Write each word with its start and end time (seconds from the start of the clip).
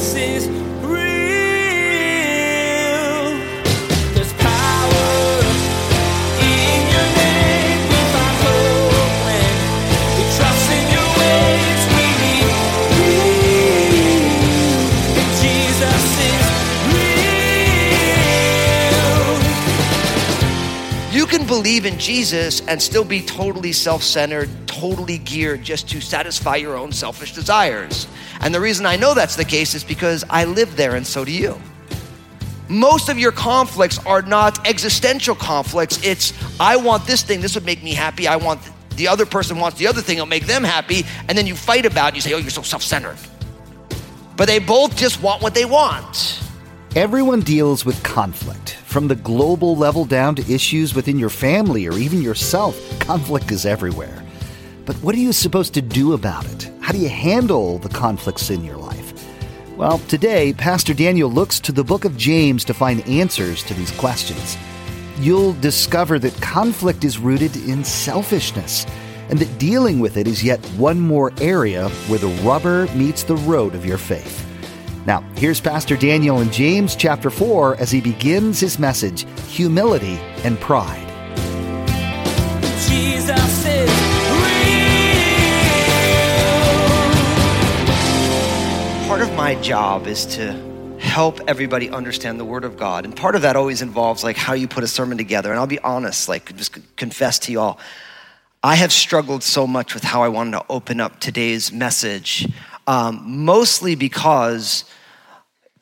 Jesus 0.00 0.59
believe 21.70 21.86
in 21.86 22.00
Jesus 22.00 22.66
and 22.66 22.82
still 22.82 23.04
be 23.04 23.22
totally 23.22 23.70
self 23.72 24.02
centered, 24.02 24.48
totally 24.66 25.18
geared 25.18 25.62
just 25.62 25.88
to 25.88 26.00
satisfy 26.00 26.56
your 26.56 26.76
own 26.76 26.90
selfish 26.90 27.32
desires. 27.32 28.08
And 28.40 28.52
the 28.52 28.60
reason 28.60 28.86
I 28.86 28.96
know 28.96 29.14
that's 29.14 29.36
the 29.36 29.44
case 29.44 29.76
is 29.76 29.84
because 29.84 30.24
I 30.28 30.46
live 30.46 30.76
there 30.76 30.96
and 30.96 31.06
so 31.06 31.24
do 31.24 31.30
you. 31.30 31.56
Most 32.68 33.08
of 33.08 33.20
your 33.20 33.30
conflicts 33.30 34.04
are 34.04 34.20
not 34.20 34.66
existential 34.66 35.36
conflicts. 35.36 36.04
It's, 36.04 36.32
I 36.58 36.74
want 36.74 37.06
this 37.06 37.22
thing, 37.22 37.40
this 37.40 37.54
would 37.54 37.64
make 37.64 37.84
me 37.84 37.94
happy. 37.94 38.26
I 38.26 38.34
want 38.34 38.60
the 38.96 39.06
other 39.06 39.24
person 39.24 39.60
wants 39.60 39.78
the 39.78 39.86
other 39.86 40.02
thing, 40.02 40.16
it'll 40.16 40.26
make 40.26 40.46
them 40.46 40.64
happy. 40.64 41.04
And 41.28 41.38
then 41.38 41.46
you 41.46 41.54
fight 41.54 41.86
about 41.86 42.14
it. 42.14 42.16
You 42.16 42.20
say, 42.20 42.34
oh, 42.34 42.38
you're 42.38 42.50
so 42.50 42.62
self 42.62 42.82
centered. 42.82 43.16
But 44.36 44.48
they 44.48 44.58
both 44.58 44.96
just 44.96 45.22
want 45.22 45.40
what 45.40 45.54
they 45.54 45.66
want. 45.66 46.42
Everyone 46.96 47.42
deals 47.42 47.84
with 47.84 48.02
conflict, 48.02 48.76
from 48.90 49.06
the 49.06 49.14
global 49.14 49.76
level 49.76 50.04
down 50.04 50.34
to 50.34 50.52
issues 50.52 50.96
within 50.96 51.16
your 51.16 51.30
family 51.30 51.86
or 51.86 51.96
even 51.96 52.20
yourself. 52.20 52.76
Conflict 52.98 53.52
is 53.52 53.64
everywhere. 53.64 54.20
But 54.84 54.96
what 54.96 55.14
are 55.14 55.18
you 55.18 55.32
supposed 55.32 55.74
to 55.74 55.82
do 55.82 56.12
about 56.14 56.44
it? 56.46 56.68
How 56.80 56.90
do 56.90 56.98
you 56.98 57.08
handle 57.08 57.78
the 57.78 57.88
conflicts 57.88 58.50
in 58.50 58.64
your 58.64 58.76
life? 58.76 59.12
Well, 59.76 59.98
today, 60.08 60.52
Pastor 60.54 60.92
Daniel 60.92 61.30
looks 61.30 61.60
to 61.60 61.70
the 61.70 61.84
book 61.84 62.04
of 62.04 62.16
James 62.16 62.64
to 62.64 62.74
find 62.74 63.06
answers 63.06 63.62
to 63.62 63.74
these 63.74 63.92
questions. 63.92 64.56
You'll 65.20 65.52
discover 65.54 66.18
that 66.18 66.34
conflict 66.42 67.04
is 67.04 67.16
rooted 67.16 67.54
in 67.68 67.84
selfishness, 67.84 68.86
and 69.28 69.38
that 69.38 69.58
dealing 69.60 70.00
with 70.00 70.16
it 70.16 70.26
is 70.26 70.42
yet 70.42 70.58
one 70.70 70.98
more 70.98 71.32
area 71.40 71.88
where 72.08 72.18
the 72.18 72.42
rubber 72.42 72.88
meets 72.96 73.22
the 73.22 73.36
road 73.36 73.76
of 73.76 73.86
your 73.86 73.98
faith. 73.98 74.49
Now, 75.06 75.22
here's 75.34 75.60
Pastor 75.60 75.96
Daniel 75.96 76.40
in 76.40 76.50
James 76.50 76.94
chapter 76.94 77.30
4 77.30 77.76
as 77.76 77.90
he 77.90 78.02
begins 78.02 78.60
his 78.60 78.78
message 78.78 79.24
Humility 79.48 80.18
and 80.44 80.60
Pride. 80.60 81.06
Jesus 82.86 83.66
is 83.66 83.90
real. 83.90 84.80
part 89.08 89.22
of 89.22 89.32
my 89.34 89.54
job 89.56 90.06
is 90.06 90.26
to 90.26 90.52
help 91.00 91.40
everybody 91.48 91.88
understand 91.88 92.38
the 92.38 92.44
word 92.44 92.62
of 92.62 92.76
god 92.76 93.06
and 93.06 93.16
part 93.16 93.34
of 93.34 93.42
that 93.42 93.56
always 93.56 93.80
involves 93.80 94.22
like 94.22 94.36
how 94.36 94.52
you 94.52 94.68
put 94.68 94.84
a 94.84 94.86
sermon 94.86 95.16
together 95.16 95.50
and 95.50 95.58
i'll 95.58 95.66
be 95.66 95.78
honest 95.80 96.28
like 96.28 96.54
just 96.56 96.78
confess 96.96 97.38
to 97.38 97.50
you 97.50 97.58
all 97.58 97.80
i 98.62 98.76
have 98.76 98.92
struggled 98.92 99.42
so 99.42 99.66
much 99.66 99.94
with 99.94 100.04
how 100.04 100.22
i 100.22 100.28
wanted 100.28 100.52
to 100.52 100.64
open 100.68 101.00
up 101.00 101.18
today's 101.18 101.72
message 101.72 102.46
um, 102.86 103.44
mostly 103.44 103.94
because 103.94 104.84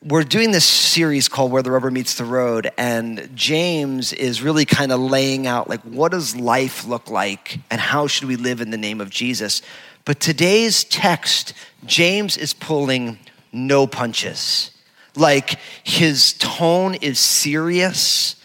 we're 0.02 0.22
doing 0.22 0.52
this 0.52 0.64
series 0.64 1.28
called 1.28 1.50
where 1.50 1.62
the 1.62 1.70
rubber 1.70 1.90
meets 1.90 2.14
the 2.14 2.24
road 2.24 2.70
and 2.78 3.28
james 3.34 4.12
is 4.12 4.40
really 4.40 4.64
kind 4.64 4.92
of 4.92 5.00
laying 5.00 5.46
out 5.46 5.68
like 5.68 5.80
what 5.80 6.12
does 6.12 6.36
life 6.36 6.86
look 6.86 7.10
like 7.10 7.58
and 7.70 7.80
how 7.80 8.06
should 8.06 8.28
we 8.28 8.36
live 8.36 8.60
in 8.60 8.70
the 8.70 8.76
name 8.76 9.00
of 9.00 9.10
jesus? 9.10 9.60
But 10.04 10.20
today's 10.20 10.84
text 10.84 11.52
james 11.84 12.36
is 12.36 12.54
pulling 12.54 13.18
no 13.52 13.86
punches. 13.86 14.70
Like 15.16 15.58
his 15.82 16.34
tone 16.34 16.94
is 16.94 17.18
serious 17.18 18.36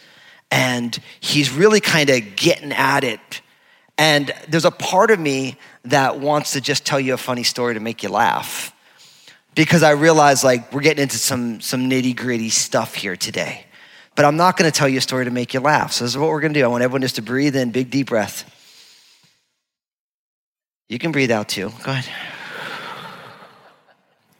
and 0.52 0.98
he's 1.20 1.52
really 1.52 1.80
kind 1.80 2.10
of 2.10 2.36
getting 2.36 2.74
at 2.74 3.04
it. 3.04 3.42
And 3.98 4.34
there's 4.48 4.66
a 4.66 4.72
part 4.72 5.12
of 5.12 5.20
me 5.20 5.58
that 5.86 6.20
wants 6.20 6.52
to 6.54 6.62
just 6.62 6.86
tell 6.86 7.00
you 7.00 7.14
a 7.14 7.18
funny 7.18 7.44
story 7.44 7.74
to 7.74 7.80
make 7.80 8.04
you 8.04 8.10
laugh 8.10 8.74
because 9.56 9.84
I 9.84 9.92
realize 9.92 10.44
like 10.44 10.72
we're 10.74 10.82
getting 10.82 11.04
into 11.04 11.18
some 11.18 11.62
some 11.62 11.90
nitty 11.90 12.16
gritty 12.16 12.50
stuff 12.50 12.96
here 12.96 13.16
today. 13.16 13.66
But 14.16 14.26
I'm 14.26 14.38
not 14.38 14.58
to 14.72 14.72
tell 14.72 14.88
you 14.88 15.00
a 15.00 15.02
story 15.02 15.26
to 15.26 15.32
make 15.32 15.54
you 15.54 15.60
laugh. 15.60 15.92
So 15.92 16.04
this 16.04 16.12
is 16.12 16.18
what 16.18 16.30
we're 16.30 16.42
to 16.54 16.60
do. 16.60 16.64
I 16.64 16.68
want 16.68 16.84
everyone 16.84 17.02
just 17.02 17.16
to 17.16 17.24
breathe 17.24 17.56
in, 17.56 17.72
big 17.72 17.90
deep 17.90 18.10
breath. 18.10 18.50
You 20.88 21.00
can 21.00 21.12
breathe 21.12 21.32
out 21.32 21.50
too. 21.50 21.72
Go 21.84 21.92
ahead. 21.92 22.06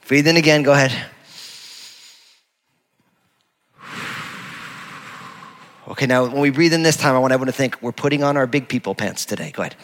Breathe 0.08 0.28
in 0.28 0.38
again. 0.38 0.62
Go 0.62 0.74
ahead. 0.74 0.94
Okay, 5.88 6.06
now 6.06 6.26
when 6.26 6.40
we 6.40 6.50
breathe 6.50 6.74
in 6.74 6.84
this 6.84 6.96
time, 6.96 7.16
I 7.16 7.20
want 7.20 7.34
everyone 7.34 7.48
to 7.48 7.54
think 7.54 7.82
we're 7.82 7.92
putting 7.92 8.24
on 8.24 8.38
our 8.38 8.48
big 8.48 8.70
people 8.70 8.96
pants 8.96 9.26
today. 9.26 9.52
Go 9.52 9.64
ahead. 9.64 9.76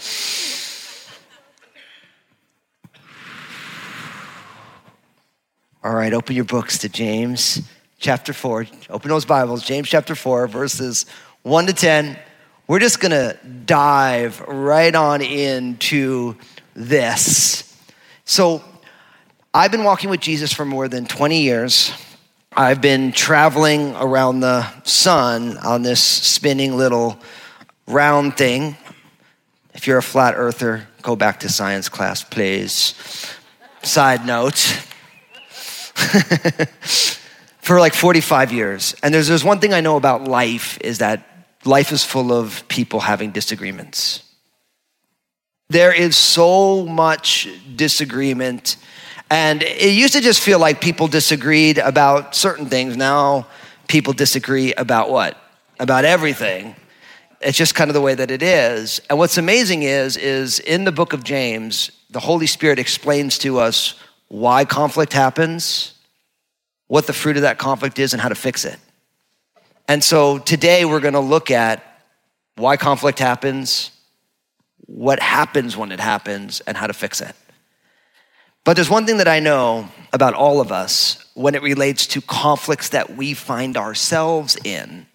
All 5.89 5.95
right, 5.95 6.13
open 6.13 6.35
your 6.35 6.45
books 6.45 6.77
to 6.77 6.87
James 6.87 7.67
chapter 7.97 8.31
4. 8.31 8.67
Open 8.91 9.09
those 9.09 9.25
Bibles, 9.25 9.65
James 9.65 9.89
chapter 9.89 10.13
4, 10.13 10.47
verses 10.47 11.07
1 11.41 11.65
to 11.65 11.73
10. 11.73 12.15
We're 12.67 12.77
just 12.77 12.99
going 12.99 13.09
to 13.09 13.35
dive 13.65 14.39
right 14.41 14.93
on 14.93 15.23
into 15.23 16.35
this. 16.75 17.75
So, 18.23 18.63
I've 19.51 19.71
been 19.71 19.83
walking 19.83 20.11
with 20.11 20.19
Jesus 20.19 20.53
for 20.53 20.63
more 20.63 20.87
than 20.87 21.07
20 21.07 21.41
years. 21.41 21.91
I've 22.55 22.81
been 22.81 23.11
traveling 23.11 23.95
around 23.95 24.41
the 24.41 24.67
sun 24.83 25.57
on 25.57 25.81
this 25.81 26.03
spinning 26.03 26.77
little 26.77 27.17
round 27.87 28.37
thing. 28.37 28.77
If 29.73 29.87
you're 29.87 29.97
a 29.97 30.03
flat 30.03 30.35
earther, 30.37 30.87
go 31.01 31.15
back 31.15 31.39
to 31.39 31.49
science 31.49 31.89
class, 31.89 32.23
please. 32.23 32.93
Side 33.81 34.27
note. 34.27 34.85
for 37.61 37.79
like 37.79 37.93
45 37.93 38.51
years. 38.51 38.95
And 39.03 39.13
there's, 39.13 39.27
there's 39.27 39.43
one 39.43 39.59
thing 39.59 39.73
I 39.73 39.81
know 39.81 39.95
about 39.95 40.25
life 40.25 40.79
is 40.81 40.99
that 40.99 41.25
life 41.65 41.91
is 41.91 42.03
full 42.03 42.33
of 42.33 42.67
people 42.67 42.99
having 42.99 43.31
disagreements. 43.31 44.23
There 45.69 45.93
is 45.93 46.17
so 46.17 46.85
much 46.85 47.47
disagreement. 47.75 48.77
And 49.29 49.61
it 49.61 49.93
used 49.93 50.13
to 50.13 50.21
just 50.21 50.39
feel 50.41 50.57
like 50.57 50.81
people 50.81 51.07
disagreed 51.07 51.77
about 51.77 52.35
certain 52.35 52.65
things. 52.65 52.97
Now 52.97 53.45
people 53.87 54.13
disagree 54.13 54.73
about 54.73 55.11
what? 55.11 55.37
About 55.79 56.05
everything. 56.05 56.75
It's 57.41 57.57
just 57.57 57.75
kind 57.75 57.89
of 57.89 57.93
the 57.93 58.01
way 58.01 58.15
that 58.15 58.31
it 58.31 58.41
is. 58.41 58.99
And 59.09 59.19
what's 59.19 59.37
amazing 59.37 59.83
is, 59.83 60.17
is 60.17 60.59
in 60.59 60.85
the 60.85 60.91
book 60.91 61.13
of 61.13 61.23
James, 61.23 61.91
the 62.09 62.19
Holy 62.19 62.47
Spirit 62.47 62.79
explains 62.79 63.37
to 63.39 63.59
us 63.59 63.93
why 64.27 64.65
conflict 64.65 65.13
happens, 65.13 65.93
what 66.89 67.05
the 67.05 67.13
fruit 67.13 67.35
of 67.35 67.43
that 67.43 67.59
conflict 67.59 67.99
is, 67.99 68.13
and 68.13 68.21
how 68.21 68.29
to 68.29 68.35
fix 68.35 68.65
it. 68.65 68.77
And 69.87 70.03
so 70.03 70.39
today 70.39 70.85
we're 70.85 70.99
going 70.99 71.13
to 71.13 71.19
look 71.19 71.51
at 71.51 71.83
why 72.55 72.77
conflict 72.77 73.19
happens, 73.19 73.91
what 74.87 75.19
happens 75.19 75.77
when 75.77 75.91
it 75.91 75.99
happens, 75.99 76.61
and 76.61 76.75
how 76.75 76.87
to 76.87 76.93
fix 76.93 77.21
it. 77.21 77.35
But 78.65 78.73
there's 78.75 78.89
one 78.89 79.05
thing 79.05 79.17
that 79.17 79.27
I 79.27 79.39
know 79.39 79.87
about 80.11 80.33
all 80.33 80.59
of 80.59 80.71
us 80.71 81.23
when 81.35 81.53
it 81.53 81.61
relates 81.61 82.07
to 82.07 82.21
conflicts 82.21 82.89
that 82.89 83.15
we 83.15 83.35
find 83.35 83.77
ourselves 83.77 84.57
in 84.63 85.05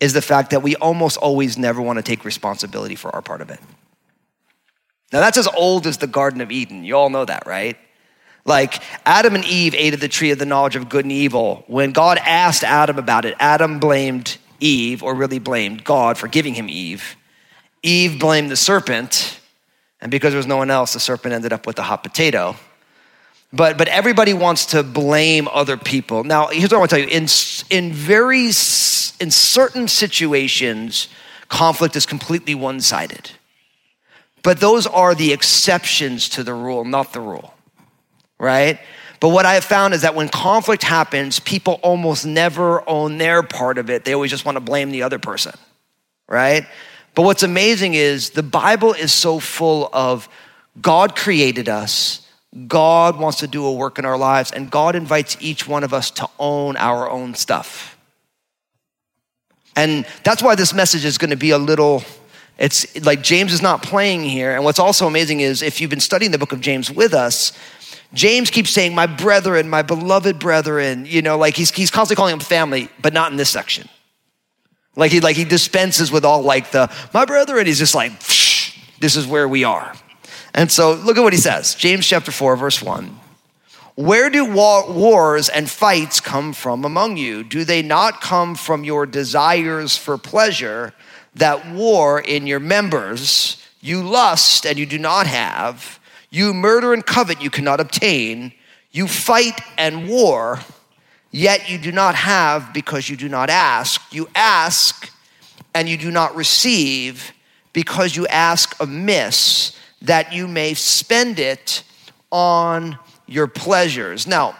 is 0.00 0.14
the 0.14 0.22
fact 0.22 0.50
that 0.50 0.62
we 0.62 0.76
almost 0.76 1.18
always 1.18 1.58
never 1.58 1.80
want 1.80 1.98
to 1.98 2.02
take 2.02 2.24
responsibility 2.24 2.96
for 2.96 3.14
our 3.14 3.22
part 3.22 3.42
of 3.42 3.50
it. 3.50 3.60
Now, 5.12 5.20
that's 5.20 5.38
as 5.38 5.46
old 5.46 5.86
as 5.86 5.98
the 5.98 6.06
Garden 6.06 6.40
of 6.40 6.50
Eden. 6.50 6.84
You 6.84 6.96
all 6.96 7.10
know 7.10 7.26
that, 7.26 7.46
right? 7.46 7.76
Like 8.46 8.80
Adam 9.04 9.34
and 9.34 9.44
Eve 9.44 9.74
ate 9.74 9.92
of 9.92 10.00
the 10.00 10.08
tree 10.08 10.30
of 10.30 10.38
the 10.38 10.46
knowledge 10.46 10.76
of 10.76 10.88
good 10.88 11.04
and 11.04 11.12
evil. 11.12 11.64
When 11.66 11.90
God 11.90 12.18
asked 12.18 12.62
Adam 12.62 12.96
about 12.96 13.24
it, 13.24 13.34
Adam 13.40 13.80
blamed 13.80 14.38
Eve, 14.60 15.02
or 15.02 15.14
really 15.14 15.40
blamed 15.40 15.84
God 15.84 16.16
for 16.16 16.28
giving 16.28 16.54
him 16.54 16.70
Eve. 16.70 17.16
Eve 17.82 18.18
blamed 18.18 18.50
the 18.50 18.56
serpent, 18.56 19.40
and 20.00 20.10
because 20.10 20.32
there 20.32 20.38
was 20.38 20.46
no 20.46 20.56
one 20.56 20.70
else, 20.70 20.94
the 20.94 21.00
serpent 21.00 21.34
ended 21.34 21.52
up 21.52 21.66
with 21.66 21.78
a 21.78 21.82
hot 21.82 22.02
potato. 22.02 22.56
But, 23.52 23.76
but 23.76 23.88
everybody 23.88 24.32
wants 24.32 24.66
to 24.66 24.82
blame 24.82 25.48
other 25.52 25.76
people. 25.76 26.24
Now, 26.24 26.46
here's 26.46 26.70
what 26.70 26.74
I 26.74 26.78
want 26.78 26.90
to 26.90 26.96
tell 26.96 27.04
you. 27.04 27.10
In, 27.10 27.26
in 27.70 27.92
very, 27.92 28.46
in 28.46 29.30
certain 29.30 29.88
situations, 29.88 31.08
conflict 31.48 31.96
is 31.96 32.06
completely 32.06 32.54
one-sided. 32.54 33.32
But 34.42 34.60
those 34.60 34.86
are 34.86 35.14
the 35.14 35.32
exceptions 35.32 36.28
to 36.30 36.44
the 36.44 36.54
rule, 36.54 36.84
not 36.84 37.12
the 37.12 37.20
rule 37.20 37.55
right? 38.38 38.78
But 39.20 39.30
what 39.30 39.46
I 39.46 39.54
have 39.54 39.64
found 39.64 39.94
is 39.94 40.02
that 40.02 40.14
when 40.14 40.28
conflict 40.28 40.82
happens, 40.82 41.40
people 41.40 41.80
almost 41.82 42.26
never 42.26 42.86
own 42.88 43.18
their 43.18 43.42
part 43.42 43.78
of 43.78 43.88
it. 43.90 44.04
They 44.04 44.12
always 44.12 44.30
just 44.30 44.44
want 44.44 44.56
to 44.56 44.60
blame 44.60 44.90
the 44.90 45.02
other 45.02 45.18
person, 45.18 45.54
right? 46.28 46.66
But 47.14 47.22
what's 47.22 47.42
amazing 47.42 47.94
is 47.94 48.30
the 48.30 48.42
Bible 48.42 48.92
is 48.92 49.12
so 49.12 49.40
full 49.40 49.88
of 49.92 50.28
God 50.80 51.16
created 51.16 51.68
us, 51.68 52.26
God 52.68 53.18
wants 53.18 53.38
to 53.40 53.46
do 53.46 53.64
a 53.66 53.72
work 53.72 53.98
in 53.98 54.04
our 54.04 54.16
lives, 54.16 54.50
and 54.50 54.70
God 54.70 54.94
invites 54.94 55.36
each 55.40 55.66
one 55.66 55.84
of 55.84 55.92
us 55.92 56.10
to 56.12 56.28
own 56.38 56.76
our 56.76 57.08
own 57.10 57.34
stuff. 57.34 57.96
And 59.74 60.06
that's 60.24 60.42
why 60.42 60.54
this 60.54 60.72
message 60.72 61.04
is 61.04 61.18
going 61.18 61.30
to 61.30 61.36
be 61.36 61.50
a 61.50 61.58
little, 61.58 62.02
it's 62.58 63.04
like 63.04 63.22
James 63.22 63.52
is 63.52 63.60
not 63.60 63.82
playing 63.82 64.24
here. 64.24 64.54
And 64.54 64.64
what's 64.64 64.78
also 64.78 65.06
amazing 65.06 65.40
is 65.40 65.60
if 65.60 65.80
you've 65.80 65.90
been 65.90 66.00
studying 66.00 66.32
the 66.32 66.38
book 66.38 66.52
of 66.52 66.62
James 66.62 66.90
with 66.90 67.12
us, 67.12 67.52
James 68.12 68.50
keeps 68.50 68.70
saying, 68.70 68.94
my 68.94 69.06
brethren, 69.06 69.68
my 69.68 69.82
beloved 69.82 70.38
brethren, 70.38 71.06
you 71.06 71.22
know, 71.22 71.36
like 71.36 71.56
he's, 71.56 71.70
he's 71.70 71.90
constantly 71.90 72.16
calling 72.16 72.32
them 72.32 72.40
family, 72.40 72.88
but 73.00 73.12
not 73.12 73.30
in 73.30 73.36
this 73.36 73.50
section. 73.50 73.88
Like 74.94 75.12
he, 75.12 75.20
like 75.20 75.36
he 75.36 75.44
dispenses 75.44 76.10
with 76.10 76.24
all 76.24 76.42
like 76.42 76.70
the, 76.70 76.90
my 77.12 77.24
brethren, 77.24 77.66
he's 77.66 77.78
just 77.78 77.94
like, 77.94 78.12
this 79.00 79.16
is 79.16 79.26
where 79.26 79.46
we 79.46 79.64
are. 79.64 79.92
And 80.54 80.72
so 80.72 80.94
look 80.94 81.18
at 81.18 81.22
what 81.22 81.34
he 81.34 81.38
says 81.38 81.74
James 81.74 82.06
chapter 82.06 82.32
4, 82.32 82.56
verse 82.56 82.82
1. 82.82 83.20
Where 83.96 84.28
do 84.28 84.44
war- 84.44 84.90
wars 84.92 85.48
and 85.48 85.70
fights 85.70 86.20
come 86.20 86.52
from 86.52 86.84
among 86.84 87.16
you? 87.16 87.42
Do 87.42 87.64
they 87.64 87.82
not 87.82 88.20
come 88.20 88.54
from 88.54 88.84
your 88.84 89.06
desires 89.06 89.96
for 89.96 90.18
pleasure 90.18 90.92
that 91.34 91.70
war 91.70 92.20
in 92.20 92.46
your 92.46 92.60
members? 92.60 93.62
You 93.80 94.02
lust 94.02 94.66
and 94.66 94.78
you 94.78 94.84
do 94.84 94.98
not 94.98 95.26
have. 95.26 95.98
You 96.36 96.52
murder 96.52 96.92
and 96.92 97.04
covet, 97.04 97.40
you 97.40 97.48
cannot 97.48 97.80
obtain. 97.80 98.52
You 98.90 99.08
fight 99.08 99.58
and 99.78 100.06
war, 100.06 100.60
yet 101.30 101.70
you 101.70 101.78
do 101.78 101.90
not 101.90 102.14
have 102.14 102.74
because 102.74 103.08
you 103.08 103.16
do 103.16 103.26
not 103.26 103.48
ask. 103.48 104.02
You 104.12 104.28
ask 104.34 105.10
and 105.74 105.88
you 105.88 105.96
do 105.96 106.10
not 106.10 106.36
receive 106.36 107.32
because 107.72 108.16
you 108.16 108.26
ask 108.26 108.78
amiss 108.82 109.80
that 110.02 110.34
you 110.34 110.46
may 110.46 110.74
spend 110.74 111.38
it 111.38 111.82
on 112.30 112.98
your 113.26 113.46
pleasures. 113.46 114.26
Now, 114.26 114.56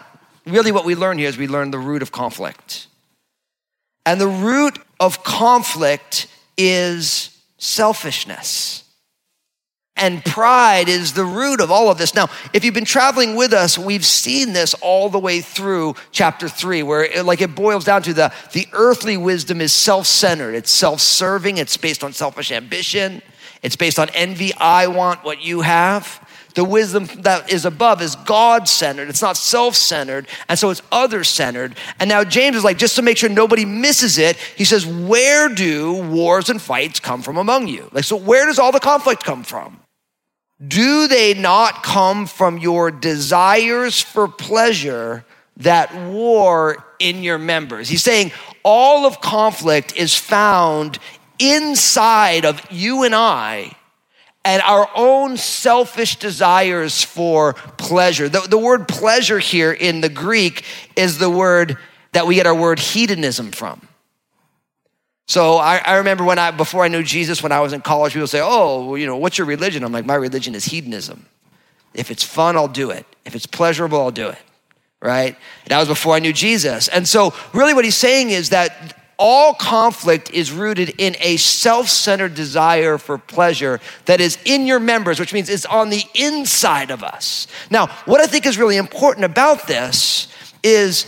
really, 0.47 0.71
what 0.71 0.83
we 0.83 0.95
learn 0.95 1.19
here 1.19 1.29
is 1.29 1.37
we 1.37 1.47
learn 1.47 1.69
the 1.69 1.77
root 1.77 2.01
of 2.01 2.11
conflict. 2.11 2.87
And 4.03 4.19
the 4.19 4.27
root 4.27 4.79
of 4.99 5.23
conflict 5.23 6.25
is 6.57 7.37
selfishness. 7.59 8.83
And 9.97 10.23
pride 10.23 10.89
is 10.89 11.13
the 11.13 11.25
root 11.25 11.59
of 11.59 11.71
all 11.71 11.89
of 11.89 11.97
this. 11.97 12.13
Now, 12.13 12.29
if 12.53 12.63
you've 12.63 12.73
been 12.73 12.85
traveling 12.85 13.35
with 13.35 13.53
us, 13.53 13.77
we've 13.77 14.05
seen 14.05 14.53
this 14.53 14.73
all 14.75 15.09
the 15.09 15.19
way 15.19 15.41
through 15.41 15.95
chapter 16.11 16.47
three, 16.47 16.83
where 16.83 17.03
it, 17.03 17.25
like 17.25 17.41
it 17.41 17.55
boils 17.55 17.83
down 17.85 18.03
to 18.03 18.13
the, 18.13 18.31
the 18.53 18.67
earthly 18.73 19.17
wisdom 19.17 19.59
is 19.59 19.73
self-centered. 19.73 20.53
It's 20.53 20.71
self-serving. 20.71 21.57
It's 21.57 21.75
based 21.77 22.03
on 22.03 22.13
selfish 22.13 22.51
ambition. 22.51 23.21
It's 23.63 23.75
based 23.75 23.99
on 23.99 24.09
envy. 24.11 24.53
I 24.53 24.87
want 24.87 25.23
what 25.23 25.41
you 25.41 25.61
have. 25.61 26.23
The 26.57 26.63
wisdom 26.63 27.05
that 27.21 27.51
is 27.51 27.65
above 27.65 28.01
is 28.01 28.15
God 28.15 28.67
centered. 28.67 29.09
It's 29.09 29.21
not 29.21 29.37
self 29.37 29.75
centered. 29.75 30.27
And 30.49 30.57
so 30.57 30.71
it's 30.71 30.81
other 30.91 31.23
centered. 31.23 31.75
And 31.99 32.09
now 32.09 32.23
James 32.23 32.55
is 32.55 32.63
like, 32.63 32.79
just 32.79 32.95
to 32.95 33.03
make 33.03 33.17
sure 33.17 33.29
nobody 33.29 33.63
misses 33.63 34.17
it, 34.17 34.37
he 34.37 34.65
says, 34.65 34.83
Where 34.83 35.49
do 35.49 36.09
wars 36.09 36.49
and 36.49 36.59
fights 36.59 36.99
come 36.99 37.21
from 37.21 37.37
among 37.37 37.67
you? 37.67 37.87
Like, 37.91 38.05
so 38.05 38.15
where 38.15 38.47
does 38.47 38.57
all 38.57 38.71
the 38.71 38.79
conflict 38.79 39.23
come 39.23 39.43
from? 39.43 39.79
Do 40.65 41.07
they 41.07 41.35
not 41.35 41.83
come 41.83 42.25
from 42.25 42.57
your 42.57 42.89
desires 42.89 44.01
for 44.01 44.27
pleasure 44.27 45.23
that 45.57 45.93
war 45.95 46.83
in 46.99 47.21
your 47.21 47.37
members? 47.37 47.89
He's 47.89 48.03
saying 48.03 48.31
all 48.63 49.05
of 49.05 49.21
conflict 49.21 49.95
is 49.95 50.15
found 50.15 50.97
inside 51.37 52.43
of 52.43 52.59
you 52.71 53.03
and 53.03 53.13
I 53.13 53.75
and 54.43 54.61
our 54.63 54.89
own 54.95 55.37
selfish 55.37 56.15
desires 56.15 57.03
for 57.03 57.53
pleasure. 57.53 58.29
The, 58.29 58.41
the 58.41 58.57
word 58.57 58.87
pleasure 58.87 59.39
here 59.39 59.73
in 59.73 60.01
the 60.01 60.09
Greek 60.09 60.63
is 60.95 61.19
the 61.19 61.29
word 61.29 61.77
that 62.13 62.25
we 62.25 62.35
get 62.35 62.47
our 62.47 62.55
word 62.55 62.79
hedonism 62.79 63.51
from. 63.51 63.86
So 65.27 65.57
I, 65.57 65.77
I, 65.77 65.97
remember 65.97 66.23
when 66.23 66.39
I, 66.39 66.51
before 66.51 66.85
I 66.85 66.87
knew 66.87 67.03
Jesus, 67.03 67.43
when 67.43 67.51
I 67.51 67.59
was 67.59 67.73
in 67.73 67.81
college, 67.81 68.13
people 68.13 68.27
say, 68.27 68.39
oh, 68.41 68.95
you 68.95 69.05
know, 69.05 69.17
what's 69.17 69.37
your 69.37 69.45
religion? 69.45 69.83
I'm 69.83 69.91
like, 69.91 70.05
my 70.05 70.15
religion 70.15 70.55
is 70.55 70.65
hedonism. 70.65 71.25
If 71.93 72.09
it's 72.11 72.23
fun, 72.23 72.55
I'll 72.55 72.69
do 72.69 72.91
it. 72.91 73.05
If 73.25 73.35
it's 73.35 73.45
pleasurable, 73.45 73.99
I'll 73.99 74.11
do 74.11 74.29
it. 74.29 74.37
Right? 75.01 75.35
That 75.67 75.79
was 75.79 75.89
before 75.89 76.15
I 76.15 76.19
knew 76.19 76.31
Jesus. 76.31 76.87
And 76.87 77.07
so 77.07 77.33
really 77.53 77.73
what 77.73 77.83
he's 77.83 77.97
saying 77.97 78.29
is 78.29 78.49
that 78.49 78.95
all 79.19 79.53
conflict 79.53 80.31
is 80.31 80.51
rooted 80.51 80.93
in 80.97 81.15
a 81.19 81.37
self 81.37 81.89
centered 81.89 82.33
desire 82.33 82.97
for 82.97 83.17
pleasure 83.17 83.79
that 84.05 84.21
is 84.21 84.37
in 84.45 84.65
your 84.65 84.79
members, 84.79 85.19
which 85.19 85.33
means 85.33 85.49
it's 85.49 85.65
on 85.65 85.89
the 85.89 86.03
inside 86.15 86.89
of 86.89 87.03
us. 87.03 87.47
Now, 87.69 87.87
what 88.05 88.21
I 88.21 88.27
think 88.27 88.45
is 88.45 88.57
really 88.57 88.77
important 88.77 89.25
about 89.25 89.67
this 89.67 90.27
is 90.63 91.05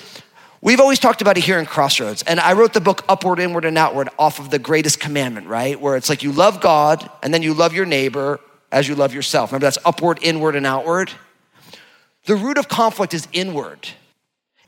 we've 0.61 0.79
always 0.79 0.99
talked 0.99 1.21
about 1.21 1.37
it 1.37 1.43
here 1.43 1.59
in 1.59 1.65
Crossroads. 1.65 2.23
And 2.23 2.39
I 2.39 2.53
wrote 2.53 2.73
the 2.73 2.81
book 2.81 3.03
Upward, 3.09 3.39
Inward, 3.39 3.65
and 3.65 3.77
Outward 3.77 4.09
off 4.17 4.39
of 4.39 4.49
the 4.49 4.59
greatest 4.59 4.99
commandment, 4.99 5.47
right? 5.47 5.79
Where 5.79 5.95
it's 5.95 6.09
like 6.09 6.23
you 6.23 6.31
love 6.31 6.61
God 6.61 7.09
and 7.23 7.33
then 7.33 7.41
you 7.41 7.53
love 7.53 7.73
your 7.73 7.85
neighbor 7.85 8.39
as 8.71 8.87
you 8.87 8.95
love 8.95 9.13
yourself. 9.13 9.51
Remember, 9.51 9.65
that's 9.65 9.79
upward, 9.85 10.19
inward, 10.21 10.55
and 10.55 10.65
outward. 10.65 11.11
The 12.25 12.35
root 12.35 12.57
of 12.57 12.67
conflict 12.67 13.13
is 13.13 13.27
inward. 13.31 13.87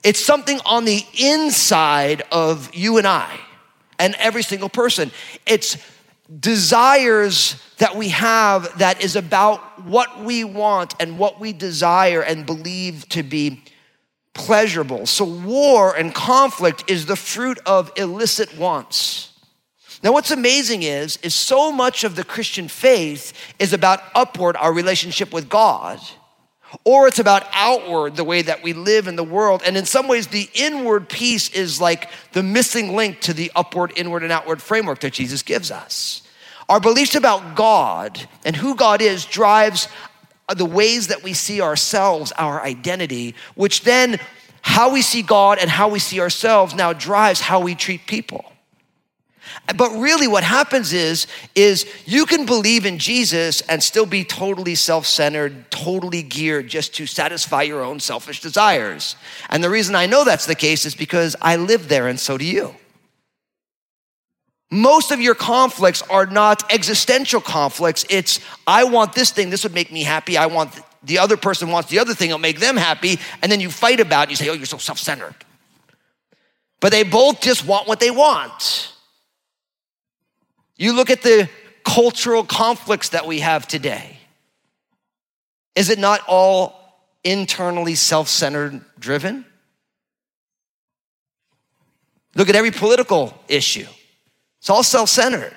It's 0.03 0.19
something 0.19 0.59
on 0.65 0.85
the 0.85 1.05
inside 1.19 2.23
of 2.31 2.73
you 2.73 2.97
and 2.97 3.05
I 3.05 3.39
and 3.99 4.15
every 4.15 4.41
single 4.41 4.69
person. 4.69 5.11
It's 5.45 5.77
desires 6.39 7.61
that 7.77 7.95
we 7.95 8.09
have 8.09 8.79
that 8.79 9.03
is 9.03 9.15
about 9.15 9.83
what 9.83 10.23
we 10.23 10.43
want 10.43 10.95
and 10.99 11.19
what 11.19 11.39
we 11.39 11.53
desire 11.53 12.21
and 12.21 12.45
believe 12.45 13.07
to 13.09 13.21
be 13.21 13.63
pleasurable. 14.33 15.05
So, 15.05 15.25
war 15.25 15.95
and 15.95 16.13
conflict 16.13 16.85
is 16.87 17.05
the 17.05 17.15
fruit 17.15 17.59
of 17.65 17.91
illicit 17.95 18.57
wants. 18.57 19.33
Now, 20.03 20.13
what's 20.13 20.31
amazing 20.31 20.83
is, 20.83 21.17
is 21.17 21.35
so 21.35 21.71
much 21.71 22.03
of 22.03 22.15
the 22.15 22.23
Christian 22.23 22.67
faith 22.67 23.33
is 23.59 23.71
about 23.71 24.01
upward, 24.15 24.57
our 24.57 24.73
relationship 24.73 25.31
with 25.31 25.47
God 25.47 25.99
or 26.83 27.07
it's 27.07 27.19
about 27.19 27.43
outward, 27.51 28.15
the 28.15 28.23
way 28.23 28.41
that 28.41 28.63
we 28.63 28.73
live 28.73 29.07
in 29.07 29.15
the 29.15 29.23
world. 29.23 29.61
And 29.65 29.75
in 29.75 29.85
some 29.85 30.07
ways, 30.07 30.27
the 30.27 30.49
inward 30.53 31.09
piece 31.09 31.49
is 31.49 31.81
like 31.81 32.09
the 32.31 32.43
missing 32.43 32.95
link 32.95 33.19
to 33.21 33.33
the 33.33 33.51
upward, 33.55 33.93
inward, 33.95 34.23
and 34.23 34.31
outward 34.31 34.61
framework 34.61 34.99
that 34.99 35.13
Jesus 35.13 35.41
gives 35.41 35.69
us. 35.69 36.21
Our 36.69 36.79
beliefs 36.79 37.15
about 37.15 37.55
God 37.55 38.27
and 38.45 38.55
who 38.55 38.75
God 38.75 39.01
is 39.01 39.25
drives 39.25 39.89
the 40.55 40.65
ways 40.65 41.07
that 41.07 41.23
we 41.23 41.33
see 41.33 41.61
ourselves, 41.61 42.31
our 42.33 42.61
identity, 42.61 43.35
which 43.55 43.83
then 43.83 44.19
how 44.61 44.91
we 44.91 45.01
see 45.01 45.21
God 45.21 45.57
and 45.59 45.69
how 45.69 45.89
we 45.89 45.99
see 45.99 46.19
ourselves 46.19 46.75
now 46.75 46.93
drives 46.93 47.39
how 47.39 47.59
we 47.59 47.75
treat 47.75 48.05
people. 48.05 48.45
But 49.75 49.89
really 49.91 50.27
what 50.27 50.43
happens 50.43 50.93
is 50.93 51.27
is 51.55 51.85
you 52.05 52.25
can 52.25 52.45
believe 52.45 52.85
in 52.85 52.99
Jesus 52.99 53.61
and 53.61 53.81
still 53.81 54.05
be 54.05 54.23
totally 54.23 54.75
self-centered, 54.75 55.71
totally 55.71 56.23
geared 56.23 56.67
just 56.67 56.95
to 56.95 57.05
satisfy 57.05 57.63
your 57.63 57.81
own 57.81 57.99
selfish 57.99 58.39
desires. 58.39 59.15
And 59.49 59.63
the 59.63 59.69
reason 59.69 59.95
I 59.95 60.05
know 60.05 60.23
that's 60.23 60.45
the 60.45 60.55
case 60.55 60.85
is 60.85 60.95
because 60.95 61.35
I 61.41 61.55
live 61.55 61.89
there 61.89 62.07
and 62.07 62.19
so 62.19 62.37
do 62.37 62.45
you. 62.45 62.75
Most 64.71 65.11
of 65.11 65.19
your 65.19 65.35
conflicts 65.35 66.01
are 66.03 66.25
not 66.25 66.71
existential 66.71 67.41
conflicts. 67.41 68.05
It's 68.09 68.39
I 68.65 68.85
want 68.85 69.13
this 69.13 69.29
thing, 69.31 69.49
this 69.49 69.63
would 69.63 69.73
make 69.73 69.91
me 69.91 70.03
happy. 70.03 70.37
I 70.37 70.45
want 70.45 70.79
the 71.03 71.19
other 71.19 71.35
person 71.35 71.69
wants 71.69 71.89
the 71.89 71.99
other 71.99 72.13
thing, 72.13 72.29
it'll 72.29 72.39
make 72.39 72.59
them 72.59 72.77
happy, 72.77 73.19
and 73.41 73.51
then 73.51 73.59
you 73.59 73.69
fight 73.69 73.99
about 73.99 74.27
it. 74.27 74.31
You 74.31 74.35
say, 74.37 74.49
"Oh, 74.49 74.53
you're 74.53 74.65
so 74.65 74.77
self-centered." 74.77 75.35
But 76.79 76.91
they 76.91 77.03
both 77.03 77.41
just 77.41 77.65
want 77.65 77.87
what 77.87 77.99
they 77.99 78.11
want. 78.11 78.93
You 80.77 80.93
look 80.93 81.09
at 81.09 81.21
the 81.21 81.49
cultural 81.83 82.43
conflicts 82.43 83.09
that 83.09 83.27
we 83.27 83.41
have 83.41 83.67
today. 83.67 84.17
Is 85.75 85.89
it 85.89 85.99
not 85.99 86.21
all 86.27 86.75
internally 87.23 87.95
self 87.95 88.27
centered 88.29 88.81
driven? 88.99 89.45
Look 92.35 92.49
at 92.49 92.55
every 92.55 92.71
political 92.71 93.37
issue, 93.47 93.87
it's 94.61 94.69
all 94.69 94.83
self 94.83 95.09
centered. 95.09 95.55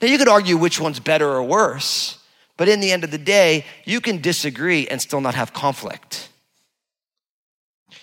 Now, 0.00 0.06
you 0.06 0.16
could 0.16 0.28
argue 0.28 0.56
which 0.56 0.80
one's 0.80 1.00
better 1.00 1.28
or 1.28 1.42
worse, 1.42 2.18
but 2.56 2.68
in 2.68 2.78
the 2.78 2.92
end 2.92 3.02
of 3.02 3.10
the 3.10 3.18
day, 3.18 3.66
you 3.84 4.00
can 4.00 4.20
disagree 4.22 4.86
and 4.86 5.02
still 5.02 5.20
not 5.20 5.34
have 5.34 5.52
conflict. 5.52 6.28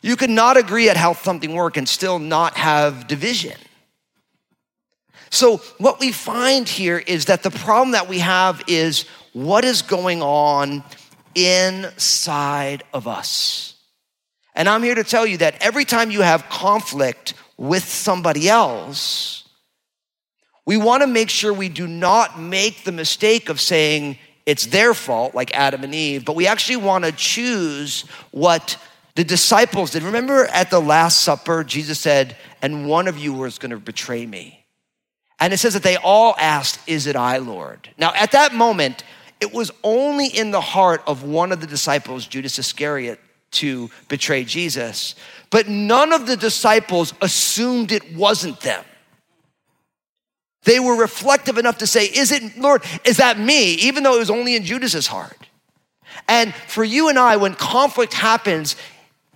You 0.01 0.17
can 0.17 0.35
not 0.35 0.57
agree 0.57 0.89
at 0.89 0.97
how 0.97 1.13
something 1.13 1.55
works 1.55 1.77
and 1.77 1.87
still 1.87 2.19
not 2.19 2.57
have 2.57 3.07
division. 3.07 3.55
So, 5.29 5.57
what 5.77 6.01
we 6.01 6.11
find 6.11 6.67
here 6.67 6.99
is 6.99 7.25
that 7.25 7.41
the 7.41 7.49
problem 7.49 7.91
that 7.91 8.09
we 8.09 8.19
have 8.19 8.61
is 8.67 9.05
what 9.31 9.63
is 9.63 9.81
going 9.81 10.21
on 10.21 10.83
inside 11.35 12.83
of 12.93 13.07
us. 13.07 13.75
And 14.55 14.67
I'm 14.67 14.83
here 14.83 14.95
to 14.95 15.03
tell 15.05 15.25
you 15.25 15.37
that 15.37 15.55
every 15.61 15.85
time 15.85 16.11
you 16.11 16.21
have 16.21 16.49
conflict 16.49 17.33
with 17.57 17.83
somebody 17.85 18.49
else, 18.49 19.46
we 20.67 20.75
want 20.75 21.01
to 21.01 21.07
make 21.07 21.29
sure 21.29 21.53
we 21.53 21.69
do 21.69 21.87
not 21.87 22.37
make 22.37 22.83
the 22.83 22.91
mistake 22.91 23.47
of 23.47 23.61
saying, 23.61 24.19
it's 24.45 24.65
their 24.65 24.93
fault, 24.93 25.33
like 25.33 25.53
Adam 25.53 25.81
and 25.85 25.95
Eve, 25.95 26.25
but 26.25 26.35
we 26.35 26.45
actually 26.45 26.75
want 26.75 27.05
to 27.05 27.13
choose 27.13 28.01
what 28.31 28.77
the 29.15 29.23
disciples 29.23 29.91
did. 29.91 30.03
Remember 30.03 30.45
at 30.47 30.69
the 30.69 30.81
Last 30.81 31.21
Supper, 31.21 31.63
Jesus 31.63 31.99
said, 31.99 32.35
And 32.61 32.85
one 32.85 33.07
of 33.07 33.17
you 33.17 33.33
was 33.33 33.57
going 33.57 33.71
to 33.71 33.79
betray 33.79 34.25
me. 34.25 34.65
And 35.39 35.53
it 35.53 35.57
says 35.57 35.73
that 35.73 35.83
they 35.83 35.95
all 35.95 36.35
asked, 36.37 36.79
Is 36.85 37.07
it 37.07 37.15
I, 37.15 37.37
Lord? 37.37 37.89
Now, 37.97 38.11
at 38.13 38.33
that 38.33 38.53
moment, 38.53 39.05
it 39.39 39.53
was 39.53 39.71
only 39.85 40.27
in 40.27 40.51
the 40.51 40.61
heart 40.61 41.01
of 41.07 41.23
one 41.23 41.53
of 41.53 41.61
the 41.61 41.67
disciples, 41.67 42.27
Judas 42.27 42.59
Iscariot, 42.59 43.21
to 43.51 43.89
betray 44.09 44.43
Jesus. 44.43 45.15
But 45.49 45.69
none 45.69 46.11
of 46.11 46.27
the 46.27 46.35
disciples 46.35 47.13
assumed 47.21 47.93
it 47.93 48.15
wasn't 48.17 48.59
them. 48.59 48.83
They 50.67 50.81
were 50.81 50.97
reflective 50.97 51.57
enough 51.57 51.77
to 51.77 51.87
say, 51.87 52.07
Is 52.07 52.33
it, 52.33 52.57
Lord, 52.57 52.83
is 53.05 53.17
that 53.17 53.39
me? 53.39 53.75
Even 53.75 54.03
though 54.03 54.15
it 54.15 54.19
was 54.19 54.29
only 54.29 54.53
in 54.53 54.65
Judas's 54.65 55.07
heart. 55.07 55.47
And 56.27 56.53
for 56.53 56.83
you 56.83 57.07
and 57.07 57.17
I, 57.17 57.37
when 57.37 57.55
conflict 57.55 58.13
happens, 58.13 58.75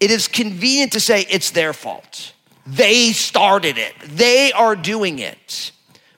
it 0.01 0.11
is 0.11 0.27
convenient 0.27 0.91
to 0.91 0.99
say 0.99 1.25
it's 1.29 1.51
their 1.51 1.71
fault. 1.71 2.33
They 2.67 3.13
started 3.13 3.77
it, 3.77 3.93
they 4.01 4.51
are 4.51 4.75
doing 4.75 5.19
it. 5.19 5.71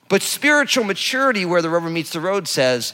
But 0.08 0.22
spiritual 0.22 0.82
maturity, 0.82 1.44
where 1.44 1.62
the 1.62 1.70
rubber 1.70 1.90
meets 1.90 2.10
the 2.10 2.20
road, 2.20 2.48
says, 2.48 2.92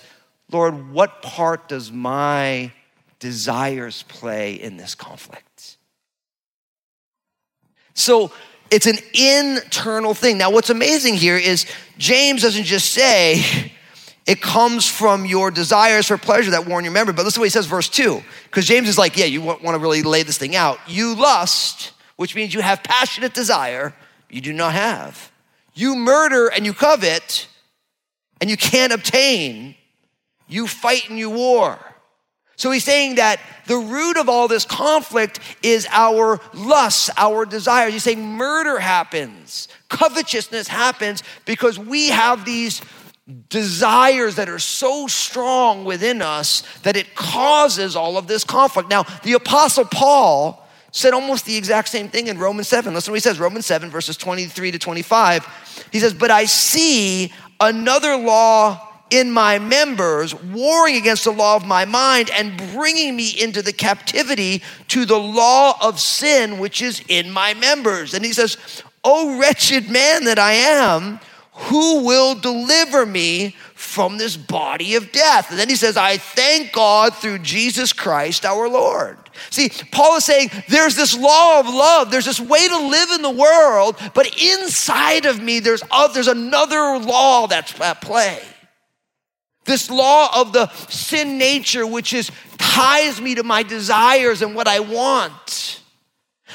Lord, 0.52 0.92
what 0.92 1.22
part 1.22 1.68
does 1.68 1.90
my 1.90 2.70
desires 3.18 4.02
play 4.02 4.54
in 4.54 4.76
this 4.76 4.94
conflict? 4.94 5.78
So 7.94 8.30
it's 8.70 8.86
an 8.86 8.98
internal 9.14 10.14
thing. 10.14 10.38
Now, 10.38 10.50
what's 10.50 10.70
amazing 10.70 11.14
here 11.14 11.36
is 11.36 11.66
James 11.98 12.42
doesn't 12.42 12.64
just 12.64 12.92
say, 12.92 13.72
it 14.26 14.40
comes 14.40 14.86
from 14.86 15.26
your 15.26 15.50
desires 15.50 16.06
for 16.06 16.16
pleasure 16.16 16.52
that 16.52 16.66
warn 16.66 16.84
your 16.84 16.92
memory. 16.92 17.14
But 17.14 17.24
listen 17.24 17.38
to 17.38 17.40
what 17.40 17.46
he 17.46 17.50
says, 17.50 17.66
verse 17.66 17.88
2. 17.88 18.22
Because 18.44 18.66
James 18.66 18.88
is 18.88 18.96
like, 18.96 19.16
yeah, 19.16 19.24
you 19.24 19.40
want 19.40 19.62
to 19.62 19.78
really 19.78 20.02
lay 20.02 20.22
this 20.22 20.38
thing 20.38 20.54
out. 20.54 20.78
You 20.86 21.14
lust, 21.14 21.92
which 22.16 22.36
means 22.36 22.54
you 22.54 22.60
have 22.60 22.82
passionate 22.82 23.34
desire, 23.34 23.94
you 24.28 24.40
do 24.40 24.52
not 24.52 24.72
have. 24.72 25.32
You 25.74 25.96
murder 25.96 26.48
and 26.48 26.64
you 26.64 26.72
covet, 26.72 27.48
and 28.40 28.48
you 28.48 28.56
can't 28.56 28.92
obtain. 28.92 29.74
You 30.46 30.66
fight 30.66 31.08
and 31.08 31.18
you 31.18 31.30
war. 31.30 31.78
So 32.60 32.70
he's 32.70 32.84
saying 32.84 33.14
that 33.14 33.40
the 33.64 33.78
root 33.78 34.18
of 34.18 34.28
all 34.28 34.46
this 34.46 34.66
conflict 34.66 35.40
is 35.62 35.88
our 35.90 36.38
lusts, 36.52 37.08
our 37.16 37.46
desires. 37.46 37.94
He's 37.94 38.02
saying 38.02 38.22
murder 38.22 38.78
happens, 38.78 39.66
covetousness 39.88 40.68
happens 40.68 41.22
because 41.46 41.78
we 41.78 42.10
have 42.10 42.44
these 42.44 42.82
desires 43.48 44.34
that 44.34 44.50
are 44.50 44.58
so 44.58 45.06
strong 45.06 45.86
within 45.86 46.20
us 46.20 46.62
that 46.82 46.98
it 46.98 47.14
causes 47.14 47.96
all 47.96 48.18
of 48.18 48.26
this 48.26 48.44
conflict. 48.44 48.90
Now, 48.90 49.04
the 49.22 49.32
Apostle 49.32 49.86
Paul 49.86 50.62
said 50.92 51.14
almost 51.14 51.46
the 51.46 51.56
exact 51.56 51.88
same 51.88 52.10
thing 52.10 52.26
in 52.26 52.36
Romans 52.36 52.68
7. 52.68 52.92
Listen 52.92 53.06
to 53.06 53.12
what 53.12 53.16
he 53.16 53.20
says 53.20 53.40
Romans 53.40 53.64
7, 53.64 53.88
verses 53.88 54.18
23 54.18 54.72
to 54.72 54.78
25. 54.78 55.86
He 55.92 55.98
says, 55.98 56.12
But 56.12 56.30
I 56.30 56.44
see 56.44 57.32
another 57.58 58.16
law 58.16 58.89
in 59.10 59.30
my 59.30 59.58
members, 59.58 60.34
warring 60.34 60.96
against 60.96 61.24
the 61.24 61.32
law 61.32 61.56
of 61.56 61.66
my 61.66 61.84
mind 61.84 62.30
and 62.30 62.56
bringing 62.72 63.16
me 63.16 63.30
into 63.30 63.62
the 63.62 63.72
captivity 63.72 64.62
to 64.88 65.04
the 65.04 65.18
law 65.18 65.76
of 65.80 66.00
sin 66.00 66.58
which 66.58 66.80
is 66.80 67.02
in 67.08 67.30
my 67.30 67.54
members. 67.54 68.14
And 68.14 68.24
he 68.24 68.32
says, 68.32 68.56
Oh, 69.02 69.38
wretched 69.38 69.90
man 69.90 70.24
that 70.24 70.38
I 70.38 70.52
am, 70.52 71.20
who 71.52 72.04
will 72.04 72.34
deliver 72.34 73.04
me 73.04 73.56
from 73.74 74.18
this 74.18 74.36
body 74.36 74.94
of 74.94 75.10
death? 75.12 75.50
And 75.50 75.58
then 75.58 75.68
he 75.68 75.76
says, 75.76 75.96
I 75.96 76.16
thank 76.18 76.72
God 76.72 77.14
through 77.14 77.38
Jesus 77.38 77.92
Christ 77.92 78.44
our 78.44 78.68
Lord. 78.68 79.18
See, 79.48 79.70
Paul 79.90 80.16
is 80.16 80.24
saying 80.24 80.50
there's 80.68 80.96
this 80.96 81.16
law 81.16 81.60
of 81.60 81.66
love, 81.66 82.10
there's 82.10 82.26
this 82.26 82.40
way 82.40 82.68
to 82.68 82.78
live 82.88 83.10
in 83.10 83.22
the 83.22 83.30
world, 83.30 83.96
but 84.14 84.26
inside 84.42 85.24
of 85.24 85.42
me, 85.42 85.60
there's, 85.60 85.82
there's 86.12 86.28
another 86.28 86.98
law 86.98 87.46
that's 87.46 87.78
at 87.80 88.00
play. 88.00 88.42
This 89.70 89.88
law 89.88 90.40
of 90.40 90.52
the 90.52 90.66
sin 90.88 91.38
nature, 91.38 91.86
which 91.86 92.12
is 92.12 92.28
ties 92.58 93.20
me 93.20 93.36
to 93.36 93.44
my 93.44 93.62
desires 93.62 94.42
and 94.42 94.52
what 94.56 94.66
I 94.66 94.80
want. 94.80 95.80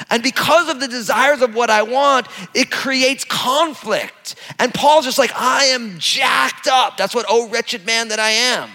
And 0.09 0.21
because 0.21 0.67
of 0.67 0.81
the 0.81 0.87
desires 0.89 1.41
of 1.41 1.55
what 1.55 1.69
I 1.69 1.83
want, 1.83 2.27
it 2.53 2.69
creates 2.69 3.23
conflict. 3.23 4.35
And 4.59 4.73
Paul's 4.73 5.05
just 5.05 5.17
like, 5.17 5.31
I 5.33 5.67
am 5.67 5.97
jacked 5.97 6.67
up. 6.67 6.97
That's 6.97 7.15
what, 7.15 7.25
oh, 7.29 7.47
wretched 7.47 7.85
man 7.85 8.09
that 8.09 8.19
I 8.19 8.31
am. 8.31 8.69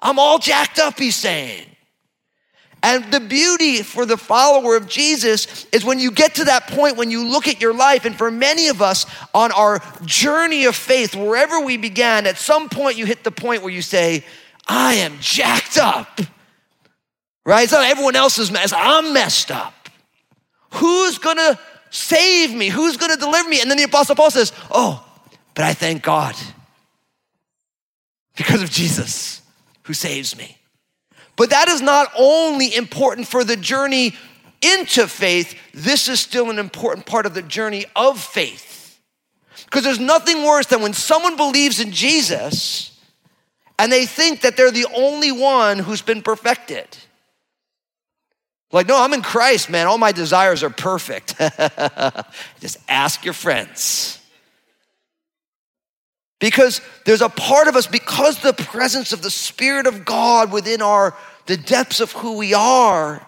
I'm 0.00 0.18
all 0.18 0.38
jacked 0.38 0.78
up, 0.78 0.98
he's 0.98 1.16
saying. 1.16 1.64
And 2.82 3.12
the 3.12 3.20
beauty 3.20 3.82
for 3.82 4.06
the 4.06 4.16
follower 4.16 4.76
of 4.76 4.88
Jesus 4.88 5.66
is 5.66 5.84
when 5.84 5.98
you 5.98 6.10
get 6.10 6.36
to 6.36 6.44
that 6.44 6.66
point, 6.68 6.96
when 6.96 7.10
you 7.10 7.28
look 7.28 7.46
at 7.46 7.60
your 7.60 7.74
life, 7.74 8.06
and 8.06 8.16
for 8.16 8.30
many 8.30 8.68
of 8.68 8.80
us 8.80 9.04
on 9.34 9.52
our 9.52 9.82
journey 10.04 10.64
of 10.64 10.74
faith, 10.74 11.14
wherever 11.14 11.60
we 11.60 11.76
began, 11.76 12.26
at 12.26 12.38
some 12.38 12.68
point 12.68 12.96
you 12.96 13.04
hit 13.04 13.22
the 13.22 13.30
point 13.30 13.62
where 13.62 13.72
you 13.72 13.82
say, 13.82 14.24
I 14.66 14.94
am 14.94 15.18
jacked 15.20 15.76
up. 15.76 16.20
Right? 17.44 17.64
It's 17.64 17.72
not 17.72 17.84
everyone 17.84 18.16
else's 18.16 18.50
mess, 18.50 18.72
I'm 18.72 19.12
messed 19.12 19.50
up. 19.50 19.74
Who's 20.74 21.18
gonna 21.18 21.58
save 21.90 22.54
me? 22.54 22.68
Who's 22.68 22.96
gonna 22.96 23.16
deliver 23.16 23.48
me? 23.48 23.60
And 23.60 23.70
then 23.70 23.76
the 23.76 23.84
Apostle 23.84 24.14
Paul 24.14 24.30
says, 24.30 24.52
Oh, 24.70 25.04
but 25.54 25.64
I 25.64 25.74
thank 25.74 26.02
God 26.02 26.36
because 28.36 28.62
of 28.62 28.70
Jesus 28.70 29.42
who 29.82 29.92
saves 29.92 30.36
me. 30.36 30.59
But 31.40 31.48
that 31.48 31.68
is 31.68 31.80
not 31.80 32.12
only 32.18 32.76
important 32.76 33.26
for 33.26 33.44
the 33.44 33.56
journey 33.56 34.12
into 34.60 35.06
faith, 35.06 35.58
this 35.72 36.06
is 36.06 36.20
still 36.20 36.50
an 36.50 36.58
important 36.58 37.06
part 37.06 37.24
of 37.24 37.32
the 37.32 37.40
journey 37.40 37.86
of 37.96 38.20
faith. 38.20 39.00
Because 39.64 39.82
there's 39.82 39.98
nothing 39.98 40.44
worse 40.44 40.66
than 40.66 40.82
when 40.82 40.92
someone 40.92 41.38
believes 41.38 41.80
in 41.80 41.92
Jesus 41.92 42.94
and 43.78 43.90
they 43.90 44.04
think 44.04 44.42
that 44.42 44.58
they're 44.58 44.70
the 44.70 44.84
only 44.94 45.32
one 45.32 45.78
who's 45.78 46.02
been 46.02 46.20
perfected. 46.20 46.86
Like, 48.70 48.86
no, 48.86 49.02
I'm 49.02 49.14
in 49.14 49.22
Christ, 49.22 49.70
man. 49.70 49.86
All 49.86 49.96
my 49.96 50.12
desires 50.12 50.62
are 50.62 50.68
perfect. 50.68 51.38
Just 52.60 52.76
ask 52.86 53.24
your 53.24 53.32
friends. 53.32 54.20
Because 56.38 56.80
there's 57.04 57.22
a 57.22 57.28
part 57.30 57.68
of 57.68 57.76
us, 57.76 57.86
because 57.86 58.40
the 58.40 58.54
presence 58.54 59.12
of 59.12 59.22
the 59.22 59.30
Spirit 59.30 59.86
of 59.86 60.04
God 60.04 60.52
within 60.52 60.82
our 60.82 61.14
the 61.46 61.56
depths 61.56 62.00
of 62.00 62.12
who 62.12 62.36
we 62.36 62.54
are, 62.54 63.26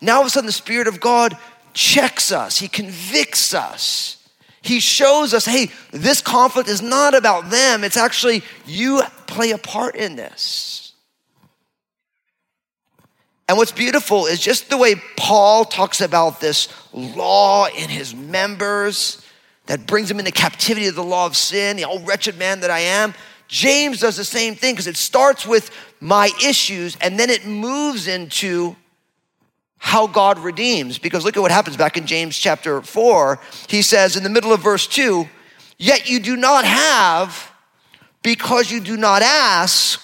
now 0.00 0.16
all 0.16 0.20
of 0.22 0.26
a 0.26 0.30
sudden 0.30 0.46
the 0.46 0.52
Spirit 0.52 0.88
of 0.88 1.00
God 1.00 1.36
checks 1.74 2.32
us, 2.32 2.58
He 2.58 2.68
convicts 2.68 3.54
us. 3.54 4.14
He 4.60 4.80
shows 4.80 5.32
us, 5.32 5.46
hey, 5.46 5.70
this 5.92 6.20
conflict 6.20 6.68
is 6.68 6.82
not 6.82 7.14
about 7.14 7.48
them. 7.48 7.84
It's 7.84 7.96
actually 7.96 8.42
you 8.66 9.00
play 9.26 9.52
a 9.52 9.58
part 9.58 9.94
in 9.94 10.16
this. 10.16 10.92
And 13.48 13.56
what's 13.56 13.72
beautiful 13.72 14.26
is 14.26 14.40
just 14.40 14.68
the 14.68 14.76
way 14.76 14.96
Paul 15.16 15.64
talks 15.64 16.02
about 16.02 16.40
this 16.40 16.68
law 16.92 17.66
in 17.66 17.88
his 17.88 18.14
members 18.14 19.24
that 19.66 19.86
brings 19.86 20.10
him 20.10 20.18
into 20.18 20.32
captivity 20.32 20.86
of 20.86 20.94
the 20.94 21.04
law 21.04 21.24
of 21.24 21.36
sin, 21.36 21.76
the 21.76 21.84
old 21.84 22.06
wretched 22.06 22.36
man 22.36 22.60
that 22.60 22.70
I 22.70 22.80
am. 22.80 23.14
James 23.48 24.00
does 24.00 24.16
the 24.16 24.24
same 24.24 24.54
thing 24.54 24.74
because 24.74 24.86
it 24.86 24.96
starts 24.96 25.46
with 25.46 25.70
my 26.00 26.30
issues 26.44 26.96
and 27.00 27.18
then 27.18 27.30
it 27.30 27.46
moves 27.46 28.06
into 28.06 28.76
how 29.78 30.06
God 30.06 30.38
redeems. 30.38 30.98
Because 30.98 31.24
look 31.24 31.36
at 31.36 31.40
what 31.40 31.50
happens 31.50 31.76
back 31.76 31.96
in 31.96 32.06
James 32.06 32.36
chapter 32.36 32.82
4. 32.82 33.40
He 33.68 33.80
says 33.82 34.16
in 34.16 34.22
the 34.22 34.28
middle 34.28 34.52
of 34.52 34.60
verse 34.60 34.86
2 34.86 35.26
Yet 35.78 36.10
you 36.10 36.18
do 36.18 36.36
not 36.36 36.64
have 36.64 37.52
because 38.22 38.70
you 38.70 38.80
do 38.80 38.96
not 38.96 39.22
ask. 39.22 40.02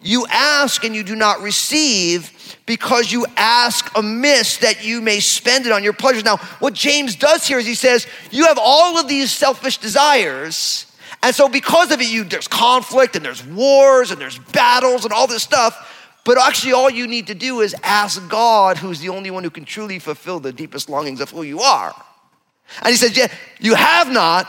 You 0.00 0.26
ask 0.28 0.82
and 0.84 0.96
you 0.96 1.04
do 1.04 1.14
not 1.14 1.42
receive 1.42 2.56
because 2.66 3.12
you 3.12 3.26
ask 3.36 3.96
amiss 3.96 4.56
that 4.58 4.84
you 4.84 5.00
may 5.00 5.20
spend 5.20 5.66
it 5.66 5.72
on 5.72 5.84
your 5.84 5.92
pleasures. 5.92 6.24
Now, 6.24 6.38
what 6.58 6.74
James 6.74 7.14
does 7.14 7.46
here 7.46 7.58
is 7.58 7.66
he 7.66 7.74
says, 7.74 8.06
You 8.30 8.46
have 8.46 8.58
all 8.60 8.98
of 8.98 9.06
these 9.06 9.30
selfish 9.30 9.78
desires 9.78 10.86
and 11.22 11.34
so, 11.34 11.48
because 11.48 11.92
of 11.92 12.00
it, 12.00 12.08
you, 12.08 12.24
there's 12.24 12.48
conflict 12.48 13.14
and 13.14 13.24
there's 13.24 13.44
wars 13.46 14.10
and 14.10 14.20
there's 14.20 14.38
battles 14.38 15.04
and 15.04 15.12
all 15.12 15.28
this 15.28 15.42
stuff. 15.42 15.88
But 16.24 16.38
actually, 16.38 16.72
all 16.72 16.90
you 16.90 17.06
need 17.06 17.28
to 17.28 17.34
do 17.34 17.60
is 17.60 17.74
ask 17.82 18.28
God, 18.28 18.76
who's 18.76 19.00
the 19.00 19.08
only 19.08 19.30
one 19.30 19.44
who 19.44 19.50
can 19.50 19.64
truly 19.64 20.00
fulfill 20.00 20.40
the 20.40 20.52
deepest 20.52 20.88
longings 20.88 21.20
of 21.20 21.30
who 21.30 21.42
you 21.42 21.60
are. 21.60 21.94
And 22.80 22.88
he 22.88 22.96
says, 22.96 23.16
Yeah, 23.16 23.28
you 23.60 23.74
have 23.74 24.10
not 24.10 24.48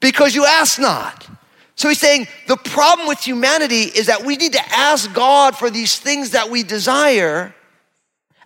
because 0.00 0.34
you 0.34 0.46
ask 0.46 0.80
not. 0.80 1.28
So 1.74 1.88
he's 1.88 2.00
saying 2.00 2.26
the 2.46 2.56
problem 2.56 3.08
with 3.08 3.20
humanity 3.20 3.82
is 3.82 4.06
that 4.06 4.24
we 4.24 4.36
need 4.36 4.52
to 4.52 4.72
ask 4.74 5.12
God 5.12 5.56
for 5.56 5.70
these 5.70 5.98
things 5.98 6.30
that 6.30 6.50
we 6.50 6.62
desire 6.62 7.54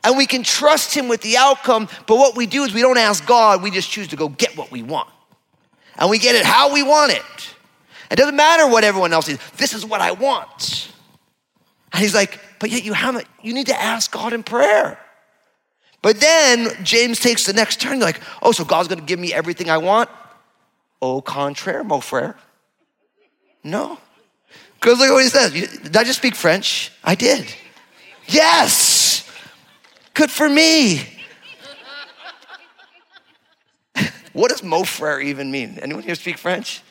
and 0.04 0.16
we 0.16 0.26
can 0.26 0.42
trust 0.42 0.94
him 0.94 1.08
with 1.08 1.20
the 1.20 1.36
outcome. 1.36 1.88
But 2.06 2.16
what 2.16 2.36
we 2.36 2.46
do 2.46 2.64
is 2.64 2.74
we 2.74 2.80
don't 2.80 2.98
ask 2.98 3.26
God, 3.26 3.62
we 3.62 3.70
just 3.70 3.90
choose 3.90 4.08
to 4.08 4.16
go 4.16 4.28
get 4.28 4.56
what 4.56 4.70
we 4.70 4.82
want 4.82 5.08
and 5.98 6.10
we 6.10 6.18
get 6.18 6.34
it 6.34 6.44
how 6.44 6.72
we 6.72 6.82
want 6.82 7.12
it. 7.12 7.54
It 8.10 8.16
doesn't 8.16 8.36
matter 8.36 8.66
what 8.68 8.84
everyone 8.84 9.12
else 9.12 9.28
is. 9.28 9.38
This 9.56 9.72
is 9.72 9.84
what 9.84 10.00
I 10.00 10.12
want. 10.12 10.92
And 11.92 12.02
he's 12.02 12.14
like, 12.14 12.38
but 12.58 12.70
yet 12.70 12.84
you 12.84 12.92
haven't, 12.92 13.26
you 13.42 13.54
need 13.54 13.66
to 13.66 13.80
ask 13.80 14.10
God 14.10 14.32
in 14.32 14.42
prayer. 14.42 14.98
But 16.02 16.20
then 16.20 16.68
James 16.82 17.18
takes 17.18 17.46
the 17.46 17.52
next 17.52 17.80
turn, 17.80 17.98
like, 17.98 18.20
oh, 18.42 18.52
so 18.52 18.64
God's 18.64 18.88
gonna 18.88 19.00
give 19.00 19.18
me 19.18 19.32
everything 19.32 19.70
I 19.70 19.78
want? 19.78 20.10
Au 21.00 21.22
contraire, 21.22 21.82
mon 21.82 22.00
frère. 22.00 22.34
No. 23.62 23.98
Because 24.74 24.98
look 24.98 25.08
at 25.08 25.12
what 25.12 25.22
he 25.22 25.30
says. 25.30 25.52
Did 25.52 25.96
I 25.96 26.04
just 26.04 26.18
speak 26.18 26.34
French? 26.34 26.92
I 27.02 27.14
did. 27.14 27.46
Yes. 28.26 29.30
Good 30.12 30.30
for 30.30 30.48
me. 30.48 31.13
What 34.34 34.50
does 34.50 34.62
mon 34.62 34.84
frère 34.84 35.24
even 35.24 35.50
mean? 35.50 35.78
Anyone 35.80 36.02
here 36.02 36.14
speak 36.14 36.36
French? 36.36 36.82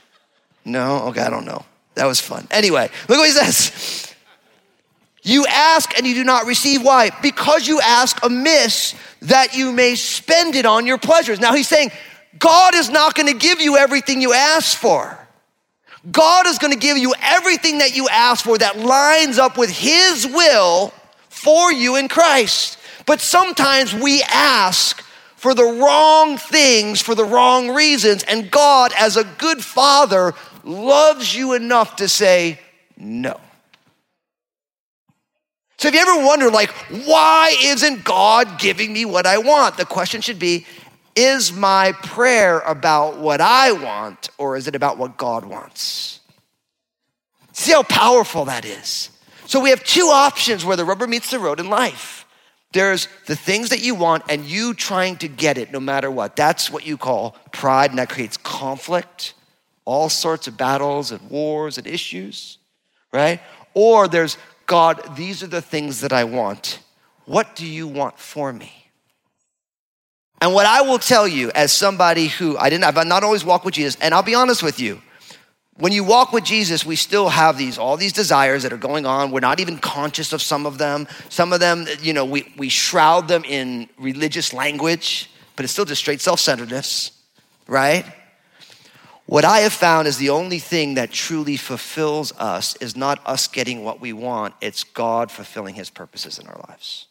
No? 0.66 1.04
Okay, 1.10 1.22
I 1.22 1.30
don't 1.30 1.46
know. 1.46 1.64
That 1.96 2.06
was 2.06 2.20
fun. 2.20 2.48
Anyway, 2.50 2.90
look 3.08 3.20
what 3.20 3.28
he 3.28 3.34
says. 3.34 4.14
You 5.22 5.46
ask 5.48 5.96
and 5.98 6.08
you 6.08 6.16
do 6.16 6.24
not 6.24 6.46
receive. 6.46 6.84
Why? 6.84 7.12
Because 7.22 7.68
you 7.68 7.80
ask 7.80 8.24
amiss 8.26 8.96
that 9.22 9.56
you 9.56 9.72
may 9.72 9.96
spend 9.96 10.56
it 10.56 10.66
on 10.66 10.86
your 10.86 10.98
pleasures. 10.98 11.40
Now 11.40 11.54
he's 11.54 11.68
saying, 11.68 11.92
God 12.40 12.76
is 12.76 12.90
not 12.90 13.16
going 13.16 13.28
to 13.28 13.38
give 13.38 13.62
you 13.62 13.78
everything 13.78 14.22
you 14.22 14.34
ask 14.34 14.78
for. 14.78 15.20
God 16.12 16.48
is 16.48 16.58
going 16.58 16.74
to 16.74 16.80
give 16.80 16.98
you 16.98 17.14
everything 17.22 17.78
that 17.78 17.96
you 17.96 18.10
ask 18.10 18.44
for 18.44 18.58
that 18.58 18.78
lines 18.78 19.38
up 19.38 19.58
with 19.58 19.70
His 19.70 20.28
will 20.28 20.94
for 21.30 21.72
you 21.72 21.96
in 21.96 22.10
Christ. 22.10 22.78
But 23.06 23.22
sometimes 23.22 23.94
we 23.94 24.22
ask 24.24 25.03
for 25.44 25.54
the 25.54 25.66
wrong 25.66 26.38
things 26.38 27.02
for 27.02 27.16
the 27.16 27.26
wrong 27.26 27.72
reasons, 27.72 28.24
and 28.24 28.50
God, 28.50 28.94
as 28.98 29.18
a 29.18 29.26
good 29.26 29.62
father, 29.62 30.34
loves 30.64 31.36
you 31.36 31.52
enough 31.52 31.98
to 31.98 32.08
say 32.08 32.62
no. 32.96 33.38
So 35.76 35.90
if 35.90 35.96
you 35.96 36.00
ever 36.00 36.26
wonder, 36.26 36.50
like, 36.50 36.70
why 37.06 37.58
isn't 37.62 38.06
God 38.06 38.58
giving 38.58 38.94
me 38.94 39.04
what 39.04 39.26
I 39.26 39.38
want? 39.38 39.76
The 39.76 39.84
question 39.84 40.22
should 40.22 40.40
be, 40.40 40.66
is 41.14 41.52
my 41.52 41.92
prayer 41.92 42.60
about 42.60 43.18
what 43.18 43.42
I 43.42 43.74
want 43.74 44.30
or 44.38 44.56
is 44.56 44.70
it 44.70 44.76
about 44.76 44.98
what 44.98 45.18
God 45.18 45.44
wants? 45.44 46.22
See 47.52 47.74
how 47.74 47.84
powerful 47.84 48.46
that 48.46 48.64
is. 48.64 49.10
So 49.46 49.60
we 49.60 49.72
have 49.72 49.84
two 49.84 50.06
options 50.06 50.64
where 50.64 50.78
the 50.78 50.86
rubber 50.86 51.06
meets 51.06 51.32
the 51.32 51.40
road 51.40 51.60
in 51.60 51.70
life. 51.70 52.23
There's 52.74 53.08
the 53.28 53.36
things 53.36 53.70
that 53.70 53.82
you 53.82 53.96
want 53.96 54.24
and 54.30 54.44
you 54.44 54.74
trying 54.74 55.18
to 55.18 55.28
get 55.28 55.58
it 55.58 55.72
no 55.72 55.80
matter 55.80 56.12
what. 56.12 56.36
That's 56.36 56.70
what 56.70 56.86
you 56.86 56.98
call 56.98 57.38
pride, 57.52 57.92
and 57.92 58.00
that 58.00 58.10
creates 58.10 58.36
conflict, 58.36 59.36
all 59.86 60.10
sorts 60.10 60.48
of 60.48 60.58
battles 60.58 61.12
and 61.12 61.30
wars 61.30 61.78
and 61.78 61.88
issues, 61.88 62.58
right? 63.12 63.40
Or 63.74 64.08
there's 64.08 64.38
God, 64.66 65.16
these 65.16 65.44
are 65.44 65.48
the 65.48 65.62
things 65.62 66.02
that 66.02 66.12
I 66.12 66.24
want. 66.24 66.80
What 67.26 67.56
do 67.56 67.66
you 67.66 67.88
want 67.88 68.18
for 68.20 68.52
me? 68.52 68.72
And 70.42 70.54
what 70.54 70.66
I 70.66 70.82
will 70.82 71.00
tell 71.00 71.28
you 71.28 71.52
as 71.52 71.72
somebody 71.72 72.28
who 72.28 72.58
I 72.58 72.70
didn't, 72.70 72.84
I've 72.84 73.08
not 73.08 73.24
always 73.24 73.46
walked 73.46 73.66
with 73.66 73.76
Jesus, 73.76 73.98
and 74.02 74.14
I'll 74.14 74.24
be 74.24 74.36
honest 74.36 74.64
with 74.64 74.80
you, 74.80 75.02
when 75.78 75.92
you 75.92 76.04
walk 76.04 76.32
with 76.32 76.44
Jesus, 76.44 76.86
we 76.86 76.96
still 76.96 77.30
have 77.30 77.58
these, 77.58 77.78
all 77.78 77.98
these 77.98 78.14
desires 78.14 78.64
that 78.64 78.72
are 78.72 78.78
going 78.78 79.06
on. 79.06 79.32
We're 79.32 79.40
not 79.40 79.60
even 79.60 79.80
conscious 79.80 80.32
of 80.32 80.42
some 80.42 80.66
of 80.66 80.78
them. 80.78 81.08
Some 81.30 81.52
of 81.52 81.60
them, 81.60 81.88
you 82.02 82.14
know, 82.14 82.26
we, 82.26 82.54
we 82.58 82.70
shroud 82.70 83.28
them 83.28 83.44
in 83.44 83.90
religious 83.98 84.54
language, 84.54 85.32
but 85.56 85.64
it's 85.64 85.74
still 85.74 85.86
just 85.86 86.02
straight 86.02 86.22
self 86.22 86.40
centeredness, 86.40 87.12
right? 87.68 88.06
What 89.26 89.46
I 89.46 89.60
have 89.60 89.74
found 89.74 90.08
is 90.08 90.18
the 90.18 90.30
only 90.30 90.60
thing 90.60 90.96
that 90.96 91.12
truly 91.12 91.58
fulfills 91.58 92.34
us 92.34 92.76
is 92.76 92.96
not 92.96 93.20
us 93.26 93.48
getting 93.48 93.84
what 93.84 94.00
we 94.00 94.14
want, 94.14 94.54
it's 94.62 94.84
God 94.84 95.32
fulfilling 95.32 95.76
his 95.76 95.90
purposes 95.90 96.38
in 96.38 96.48
our 96.48 96.60
lives. 96.70 97.08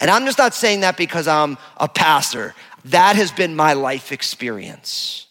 And 0.00 0.10
I'm 0.10 0.24
just 0.24 0.38
not 0.38 0.54
saying 0.54 0.80
that 0.80 0.96
because 0.96 1.28
I'm 1.28 1.58
a 1.76 1.88
pastor. 1.88 2.54
That 2.86 3.14
has 3.14 3.30
been 3.30 3.54
my 3.54 3.74
life 3.74 4.10
experience. 4.10 5.26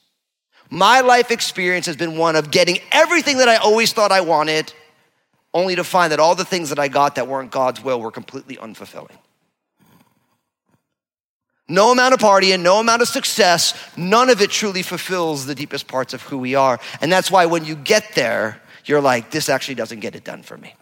My 0.73 1.01
life 1.01 1.31
experience 1.31 1.85
has 1.87 1.97
been 1.97 2.17
one 2.17 2.37
of 2.37 2.49
getting 2.49 2.79
everything 2.93 3.37
that 3.39 3.49
I 3.49 3.57
always 3.57 3.91
thought 3.91 4.13
I 4.13 4.21
wanted, 4.21 4.73
only 5.53 5.75
to 5.75 5.83
find 5.83 6.13
that 6.13 6.19
all 6.21 6.33
the 6.33 6.45
things 6.45 6.69
that 6.69 6.79
I 6.79 6.87
got 6.87 7.15
that 7.15 7.27
weren't 7.27 7.51
God's 7.51 7.83
will 7.83 7.99
were 7.99 8.09
completely 8.09 8.55
unfulfilling. 8.55 9.17
No 11.67 11.91
amount 11.91 12.13
of 12.13 12.21
partying, 12.21 12.61
no 12.61 12.79
amount 12.79 13.01
of 13.01 13.09
success, 13.09 13.73
none 13.97 14.29
of 14.29 14.41
it 14.41 14.49
truly 14.49 14.81
fulfills 14.81 15.45
the 15.45 15.55
deepest 15.55 15.89
parts 15.89 16.13
of 16.13 16.21
who 16.21 16.37
we 16.37 16.55
are. 16.55 16.79
And 17.01 17.11
that's 17.11 17.29
why 17.29 17.47
when 17.47 17.65
you 17.65 17.75
get 17.75 18.15
there, 18.15 18.61
you're 18.85 19.01
like, 19.01 19.29
this 19.29 19.49
actually 19.49 19.75
doesn't 19.75 19.99
get 19.99 20.15
it 20.15 20.23
done 20.23 20.41
for 20.41 20.57
me. 20.57 20.73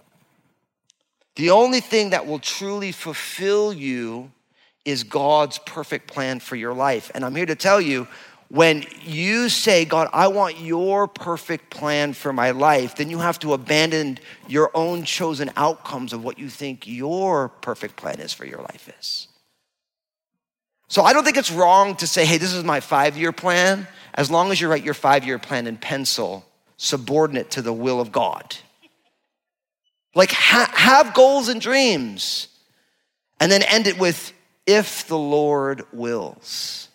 The 1.36 1.50
only 1.50 1.80
thing 1.80 2.12
that 2.12 2.28
will 2.28 2.40
truly 2.40 2.92
fulfill 2.92 3.74
you 3.74 4.32
is 4.86 5.04
God's 5.04 5.60
perfect 5.60 6.08
plan 6.08 6.40
for 6.40 6.56
your 6.56 6.74
life. 6.74 7.12
And 7.14 7.26
I'm 7.26 7.36
here 7.36 7.46
to 7.46 7.56
tell 7.56 7.82
you 7.82 8.08
when 8.50 8.84
you 9.06 9.48
say, 9.48 9.86
God, 9.86 10.10
I 10.12 10.28
want 10.28 10.60
your 10.60 11.08
perfect 11.08 11.70
plan 11.70 12.14
for 12.14 12.34
my 12.34 12.52
life, 12.52 12.96
then 12.96 13.10
you 13.10 13.20
have 13.20 13.38
to 13.40 13.54
abandon 13.54 14.18
your 14.48 14.72
own 14.74 15.04
chosen 15.04 15.52
outcomes 15.56 16.14
of 16.14 16.24
what 16.24 16.40
you 16.40 16.50
think 16.50 16.88
your 16.88 17.50
perfect 17.50 17.96
plan 17.96 18.20
is 18.20 18.34
for 18.34 18.46
your 18.46 18.60
life 18.60 18.90
is. 19.00 19.28
So 20.88 21.04
I 21.04 21.14
don't 21.14 21.24
think 21.24 21.38
it's 21.38 21.52
wrong 21.52 21.96
to 21.98 22.08
say, 22.08 22.26
hey, 22.26 22.38
this 22.38 22.54
is 22.54 22.64
my 22.64 22.80
five 22.80 23.16
year 23.16 23.32
plan, 23.32 23.88
as 24.16 24.32
long 24.32 24.52
as 24.52 24.60
you 24.60 24.68
write 24.68 24.84
your 24.84 24.96
five 24.96 25.24
year 25.24 25.38
plan 25.38 25.68
in 25.68 25.78
pencil, 25.78 26.44
subordinate 26.78 27.52
to 27.52 27.62
the 27.62 27.74
will 27.74 28.02
of 28.02 28.12
God. 28.12 28.56
Like, 30.16 30.32
ha- 30.32 30.72
have 30.74 31.14
goals 31.14 31.50
and 31.50 31.62
dreams, 31.62 32.48
and 33.40 33.52
then 33.52 33.62
end 33.62 33.86
it 33.86 34.00
with, 34.00 34.34
if 34.66 35.08
the 35.08 35.18
Lord 35.18 35.84
wills. 35.94 36.89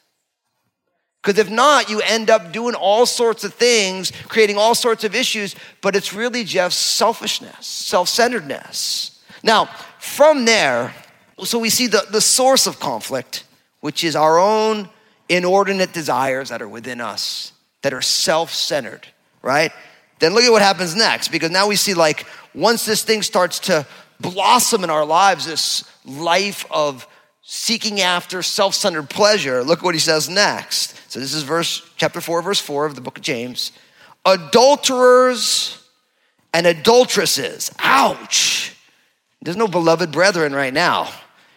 Because 1.25 1.39
if 1.39 1.51
not, 1.51 1.89
you 1.89 2.03
end 2.03 2.29
up 2.29 2.53
doing 2.53 2.75
all 2.75 3.07
sorts 3.07 3.45
of 3.45 3.55
things, 3.55 4.13
creating 4.29 4.59
all 4.59 4.75
sorts 4.75 5.05
of 5.05 5.15
issues, 5.15 5.55
but 5.81 5.97
it's 5.97 6.13
really 6.13 6.45
just 6.45 6.79
selfishness, 6.79 7.67
self 7.67 8.11
centeredness. 8.11 9.23
Now, 9.43 9.71
from 9.99 10.45
there, 10.45 10.95
so 11.43 11.59
we 11.59 11.71
see 11.71 11.87
the, 11.87 12.05
the 12.11 12.21
source 12.21 12.67
of 12.67 12.79
conflict, 12.79 13.45
which 13.81 14.05
is 14.05 14.15
our 14.15 14.39
own 14.39 14.91
inordinate 15.31 15.95
desires 15.95 16.51
that 16.51 16.61
are 16.61 16.69
within 16.69 17.01
us, 17.01 17.53
that 17.81 17.95
are 17.95 18.03
self 18.03 18.53
centered, 18.53 19.07
right? 19.41 19.73
Then 20.19 20.35
look 20.35 20.45
at 20.45 20.53
what 20.53 20.61
happens 20.61 20.95
next, 20.95 21.29
because 21.29 21.51
now 21.51 21.67
we 21.67 21.77
see 21.77 21.95
like 21.95 22.27
once 22.55 22.85
this 22.85 23.03
thing 23.03 23.23
starts 23.23 23.61
to 23.61 23.87
blossom 24.21 24.85
in 24.85 24.91
our 24.91 25.07
lives, 25.07 25.47
this 25.47 25.85
life 26.05 26.67
of 26.71 27.09
seeking 27.45 28.01
after 28.01 28.43
self-centered 28.43 29.09
pleasure. 29.11 29.63
Look 29.63 29.83
what 29.83 29.95
he 29.95 30.01
says 30.01 30.29
next. 30.29 30.99
So 31.11 31.21
this 31.21 31.35
is 31.35 31.43
verse 31.43 31.89
chapter 31.97 32.21
4 32.21 32.43
verse 32.43 32.61
4 32.61 32.87
of 32.87 32.95
the 32.95 33.01
book 33.01 33.19
of 33.19 33.23
james. 33.23 33.71
Adulterers 34.25 35.81
and 36.53 36.67
adulteresses. 36.67 37.71
Ouch. 37.79 38.75
There's 39.43 39.59
no 39.59 39.69
beloved 39.69 40.11
brethren 40.11 40.55
right 40.55 40.73
now. 40.73 41.11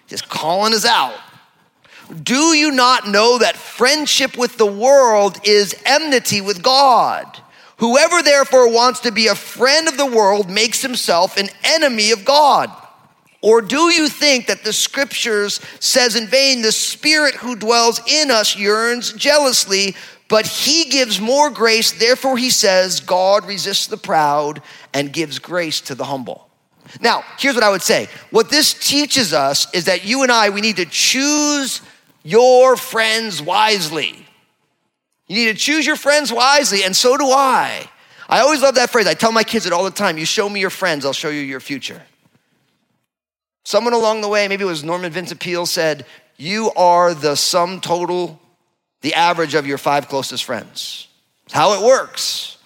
Just 0.07 0.27
calling 0.27 0.73
us 0.73 0.85
out. 0.85 1.17
Do 2.23 2.53
you 2.55 2.71
not 2.71 3.07
know 3.07 3.37
that 3.37 3.55
friendship 3.55 4.37
with 4.37 4.57
the 4.57 4.65
world 4.65 5.39
is 5.45 5.75
enmity 5.85 6.41
with 6.41 6.61
god? 6.61 7.41
Whoever 7.77 8.21
therefore 8.21 8.71
wants 8.71 9.01
to 9.01 9.11
be 9.11 9.27
a 9.27 9.35
friend 9.35 9.87
of 9.87 9.97
the 9.97 10.05
world 10.05 10.49
makes 10.49 10.81
himself 10.81 11.37
an 11.37 11.49
enemy 11.63 12.11
of 12.11 12.25
god 12.25 12.71
or 13.41 13.61
do 13.61 13.91
you 13.91 14.09
think 14.09 14.47
that 14.47 14.63
the 14.63 14.73
scriptures 14.73 15.61
says 15.79 16.15
in 16.15 16.27
vain, 16.27 16.61
the 16.61 16.71
spirit 16.71 17.35
who 17.35 17.55
dwells 17.55 18.01
in 18.07 18.31
us 18.31 18.57
yearns 18.57 19.13
jealously, 19.13 19.95
but 20.27 20.45
he 20.45 20.85
gives 20.85 21.21
more 21.21 21.49
grace. 21.49 21.91
Therefore, 21.91 22.37
he 22.37 22.49
says, 22.49 22.99
God 22.99 23.45
resists 23.45 23.87
the 23.87 23.97
proud 23.97 24.61
and 24.93 25.13
gives 25.13 25.39
grace 25.39 25.79
to 25.81 25.95
the 25.95 26.05
humble. 26.05 26.49
Now, 27.01 27.23
here's 27.37 27.55
what 27.55 27.63
I 27.63 27.69
would 27.69 27.81
say. 27.81 28.07
What 28.31 28.49
this 28.49 28.73
teaches 28.73 29.33
us 29.33 29.73
is 29.73 29.85
that 29.85 30.05
you 30.05 30.23
and 30.23 30.31
I, 30.31 30.49
we 30.49 30.61
need 30.61 30.77
to 30.77 30.85
choose 30.85 31.81
your 32.23 32.75
friends 32.75 33.41
wisely. 33.41 34.25
You 35.27 35.35
need 35.35 35.53
to 35.53 35.57
choose 35.57 35.85
your 35.85 35.95
friends 35.95 36.31
wisely, 36.31 36.83
and 36.83 36.95
so 36.95 37.17
do 37.17 37.25
I. 37.25 37.89
I 38.29 38.39
always 38.39 38.61
love 38.61 38.75
that 38.75 38.89
phrase. 38.89 39.07
I 39.07 39.13
tell 39.13 39.31
my 39.31 39.43
kids 39.43 39.65
it 39.65 39.73
all 39.73 39.83
the 39.83 39.91
time. 39.91 40.17
You 40.17 40.25
show 40.25 40.49
me 40.49 40.59
your 40.59 40.69
friends, 40.69 41.05
I'll 41.05 41.13
show 41.13 41.29
you 41.29 41.41
your 41.41 41.59
future. 41.59 42.01
Someone 43.67 43.91
along 43.91 44.21
the 44.21 44.29
way, 44.29 44.47
maybe 44.47 44.63
it 44.63 44.65
was 44.65 44.85
Norman 44.85 45.11
Vincent 45.11 45.41
Peale, 45.41 45.65
said, 45.65 46.05
You 46.37 46.71
are 46.77 47.13
the 47.13 47.35
sum 47.35 47.81
total, 47.81 48.39
the 49.01 49.13
average 49.13 49.55
of 49.55 49.67
your 49.67 49.77
five 49.77 50.07
closest 50.07 50.45
friends. 50.45 51.09
How 51.51 51.73
it 51.73 51.85
works. 51.85 52.59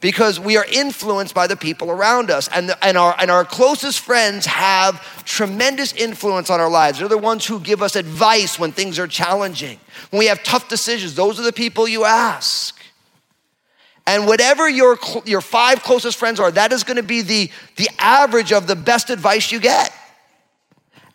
Because 0.00 0.40
we 0.40 0.56
are 0.56 0.64
influenced 0.64 1.32
by 1.32 1.46
the 1.46 1.54
people 1.54 1.92
around 1.92 2.28
us, 2.28 2.48
and, 2.48 2.70
the, 2.70 2.84
and, 2.84 2.98
our, 2.98 3.14
and 3.20 3.30
our 3.30 3.44
closest 3.44 4.00
friends 4.00 4.46
have 4.46 5.24
tremendous 5.24 5.92
influence 5.92 6.50
on 6.50 6.60
our 6.60 6.68
lives. 6.68 6.98
They're 6.98 7.06
the 7.06 7.16
ones 7.16 7.46
who 7.46 7.60
give 7.60 7.82
us 7.82 7.94
advice 7.94 8.58
when 8.58 8.72
things 8.72 8.98
are 8.98 9.06
challenging. 9.06 9.78
When 10.10 10.18
we 10.18 10.26
have 10.26 10.42
tough 10.42 10.68
decisions, 10.68 11.14
those 11.14 11.38
are 11.38 11.44
the 11.44 11.52
people 11.52 11.86
you 11.86 12.04
ask. 12.04 12.81
And 14.06 14.26
whatever 14.26 14.68
your, 14.68 14.98
your 15.24 15.40
five 15.40 15.82
closest 15.82 16.18
friends 16.18 16.40
are, 16.40 16.50
that 16.50 16.72
is 16.72 16.82
going 16.82 16.96
to 16.96 17.02
be 17.02 17.22
the, 17.22 17.50
the 17.76 17.88
average 17.98 18.52
of 18.52 18.66
the 18.66 18.76
best 18.76 19.10
advice 19.10 19.52
you 19.52 19.60
get. 19.60 19.92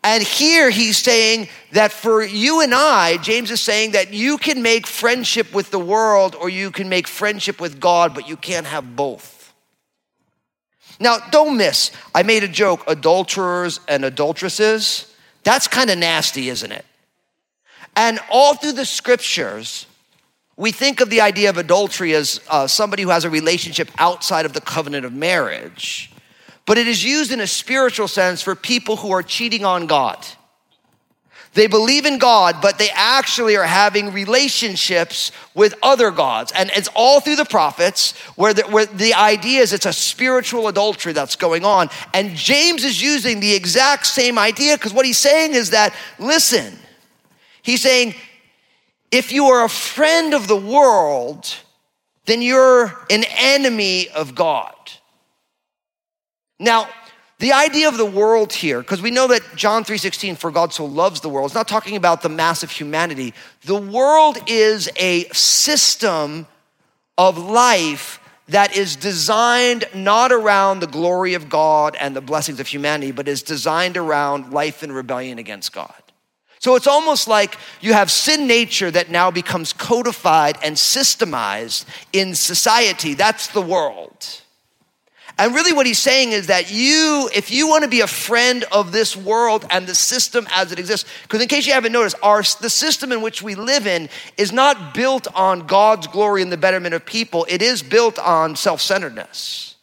And 0.03 0.23
here 0.23 0.69
he's 0.69 0.97
saying 0.97 1.49
that 1.73 1.91
for 1.91 2.23
you 2.23 2.61
and 2.61 2.73
I, 2.73 3.17
James 3.17 3.51
is 3.51 3.59
saying 3.59 3.91
that 3.91 4.13
you 4.13 4.37
can 4.37 4.61
make 4.61 4.87
friendship 4.87 5.53
with 5.53 5.69
the 5.69 5.79
world 5.79 6.33
or 6.35 6.49
you 6.49 6.71
can 6.71 6.87
make 6.87 7.07
friendship 7.07 7.59
with 7.59 7.79
God, 7.79 8.13
but 8.13 8.29
you 8.29 8.37
can't 8.37 8.65
have 8.65 8.95
both. 8.95 9.53
Now, 10.99 11.17
don't 11.31 11.57
miss, 11.57 11.91
I 12.15 12.23
made 12.23 12.43
a 12.43 12.47
joke 12.47 12.83
adulterers 12.87 13.79
and 13.87 14.05
adulteresses. 14.05 15.13
That's 15.43 15.67
kind 15.67 15.89
of 15.89 15.97
nasty, 15.97 16.49
isn't 16.49 16.71
it? 16.71 16.85
And 17.95 18.19
all 18.29 18.55
through 18.55 18.73
the 18.73 18.85
scriptures, 18.85 19.87
we 20.57 20.71
think 20.71 21.01
of 21.01 21.11
the 21.11 21.21
idea 21.21 21.51
of 21.51 21.57
adultery 21.57 22.13
as 22.13 22.41
uh, 22.49 22.65
somebody 22.65 23.03
who 23.03 23.09
has 23.09 23.23
a 23.23 23.29
relationship 23.29 23.89
outside 23.99 24.45
of 24.45 24.53
the 24.53 24.61
covenant 24.61 25.05
of 25.05 25.13
marriage, 25.13 26.11
but 26.65 26.79
it 26.79 26.87
is 26.87 27.03
used 27.03 27.31
in 27.31 27.39
a 27.39 27.47
spiritual 27.47 28.07
sense 28.07 28.41
for 28.41 28.55
people 28.55 28.97
who 28.97 29.11
are 29.11 29.23
cheating 29.23 29.63
on 29.63 29.85
God. 29.85 30.25
They 31.53 31.67
believe 31.67 32.05
in 32.05 32.17
God, 32.17 32.57
but 32.61 32.77
they 32.77 32.89
actually 32.93 33.55
are 33.55 33.63
having 33.63 34.11
relationships 34.11 35.31
with 35.55 35.73
other 35.81 36.11
gods. 36.11 36.51
And 36.51 36.69
it's 36.75 36.89
all 36.93 37.19
through 37.19 37.37
the 37.37 37.45
prophets 37.45 38.11
where 38.35 38.53
the, 38.53 38.63
where 38.63 38.85
the 38.85 39.15
idea 39.15 39.61
is 39.61 39.73
it's 39.73 39.87
a 39.87 39.93
spiritual 39.93 40.67
adultery 40.67 41.13
that's 41.13 41.35
going 41.35 41.65
on. 41.65 41.89
And 42.13 42.35
James 42.35 42.83
is 42.83 43.01
using 43.01 43.39
the 43.39 43.55
exact 43.55 44.05
same 44.05 44.37
idea 44.37 44.77
because 44.77 44.93
what 44.93 45.05
he's 45.05 45.17
saying 45.17 45.53
is 45.53 45.71
that, 45.71 45.95
listen, 46.19 46.77
he's 47.63 47.81
saying, 47.81 48.13
if 49.11 49.31
you 49.31 49.45
are 49.45 49.63
a 49.63 49.69
friend 49.69 50.33
of 50.33 50.47
the 50.47 50.55
world, 50.55 51.55
then 52.25 52.41
you're 52.41 52.93
an 53.09 53.23
enemy 53.37 54.09
of 54.09 54.35
God. 54.35 54.73
Now, 56.59 56.89
the 57.39 57.53
idea 57.53 57.87
of 57.87 57.97
the 57.97 58.05
world 58.05 58.51
here, 58.51 58.81
because 58.81 59.01
we 59.01 59.11
know 59.11 59.27
that 59.27 59.55
John 59.55 59.83
3:16, 59.83 60.35
for 60.35 60.49
God 60.49 60.73
so 60.73 60.85
loves 60.85 61.21
the 61.21 61.29
world, 61.29 61.45
it's 61.45 61.55
not 61.55 61.67
talking 61.67 61.95
about 61.95 62.23
the 62.23 62.29
mass 62.29 62.63
of 62.63 62.71
humanity. 62.71 63.33
The 63.63 63.75
world 63.75 64.39
is 64.47 64.89
a 64.95 65.29
system 65.29 66.47
of 67.17 67.37
life 67.37 68.19
that 68.49 68.75
is 68.75 68.95
designed 68.95 69.85
not 69.93 70.31
around 70.31 70.79
the 70.79 70.87
glory 70.87 71.33
of 71.33 71.49
God 71.49 71.95
and 71.99 72.15
the 72.15 72.21
blessings 72.21 72.59
of 72.59 72.67
humanity, 72.67 73.11
but 73.11 73.27
is 73.27 73.43
designed 73.43 73.97
around 73.97 74.51
life 74.51 74.81
in 74.83 74.91
rebellion 74.91 75.37
against 75.37 75.73
God. 75.73 76.01
So 76.59 76.75
it's 76.75 76.87
almost 76.87 77.27
like 77.27 77.57
you 77.81 77.93
have 77.93 78.09
sin 78.09 78.47
nature 78.47 78.89
that 78.89 79.11
now 79.11 79.29
becomes 79.29 79.73
codified 79.73 80.57
and 80.63 80.75
systemized 80.75 81.85
in 82.13 82.33
society. 82.33 83.13
That's 83.13 83.47
the 83.47 83.61
world. 83.61 84.41
And 85.39 85.53
really, 85.53 85.71
what 85.71 85.85
he's 85.85 85.99
saying 85.99 86.31
is 86.31 86.47
that 86.47 86.71
you, 86.71 87.29
if 87.33 87.51
you 87.51 87.67
want 87.67 87.83
to 87.83 87.89
be 87.89 88.01
a 88.01 88.07
friend 88.07 88.65
of 88.71 88.91
this 88.91 89.15
world 89.15 89.67
and 89.69 89.85
the 89.85 89.93
system 89.93 90.47
as 90.49 90.71
it 90.71 90.79
exists, 90.79 91.07
because 91.21 91.41
in 91.41 91.47
case 91.47 91.67
you 91.67 91.73
haven't 91.73 91.91
noticed, 91.91 92.15
our, 92.23 92.41
the 92.59 92.71
system 92.71 93.11
in 93.11 93.21
which 93.21 93.43
we 93.43 93.53
live 93.53 93.85
in 93.85 94.09
is 94.35 94.51
not 94.51 94.95
built 94.95 95.27
on 95.35 95.67
God's 95.67 96.07
glory 96.07 96.41
and 96.41 96.51
the 96.51 96.57
betterment 96.57 96.95
of 96.95 97.05
people, 97.05 97.45
it 97.47 97.61
is 97.61 97.83
built 97.83 98.17
on 98.17 98.55
self 98.55 98.81
centeredness. 98.81 99.75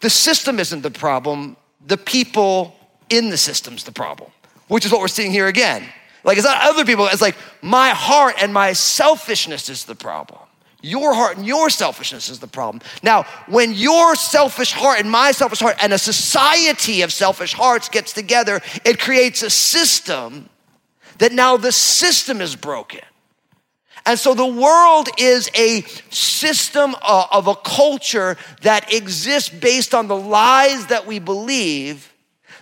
The 0.00 0.08
system 0.08 0.58
isn't 0.58 0.80
the 0.80 0.90
problem, 0.90 1.58
the 1.86 1.98
people 1.98 2.74
in 3.10 3.28
the 3.28 3.36
system's 3.36 3.84
the 3.84 3.92
problem 3.92 4.30
which 4.68 4.84
is 4.84 4.92
what 4.92 5.00
we're 5.00 5.08
seeing 5.08 5.30
here 5.30 5.46
again. 5.46 5.84
Like 6.24 6.38
it's 6.38 6.46
not 6.46 6.62
other 6.62 6.84
people, 6.84 7.06
it's 7.06 7.22
like 7.22 7.36
my 7.62 7.90
heart 7.90 8.36
and 8.40 8.52
my 8.52 8.72
selfishness 8.72 9.68
is 9.68 9.84
the 9.84 9.94
problem. 9.94 10.40
Your 10.80 11.14
heart 11.14 11.38
and 11.38 11.46
your 11.46 11.70
selfishness 11.70 12.28
is 12.28 12.40
the 12.40 12.46
problem. 12.46 12.82
Now, 13.02 13.22
when 13.48 13.72
your 13.72 14.14
selfish 14.16 14.72
heart 14.72 15.00
and 15.00 15.10
my 15.10 15.32
selfish 15.32 15.60
heart 15.60 15.76
and 15.82 15.94
a 15.94 15.98
society 15.98 17.00
of 17.00 17.10
selfish 17.10 17.54
hearts 17.54 17.88
gets 17.88 18.12
together, 18.12 18.60
it 18.84 19.00
creates 19.00 19.42
a 19.42 19.48
system 19.48 20.50
that 21.18 21.32
now 21.32 21.56
the 21.56 21.72
system 21.72 22.42
is 22.42 22.54
broken. 22.54 23.00
And 24.06 24.18
so 24.18 24.34
the 24.34 24.46
world 24.46 25.08
is 25.18 25.50
a 25.54 25.80
system 26.10 26.94
uh, 27.00 27.26
of 27.32 27.46
a 27.46 27.54
culture 27.54 28.36
that 28.60 28.92
exists 28.92 29.48
based 29.48 29.94
on 29.94 30.08
the 30.08 30.16
lies 30.16 30.88
that 30.88 31.06
we 31.06 31.18
believe 31.18 32.13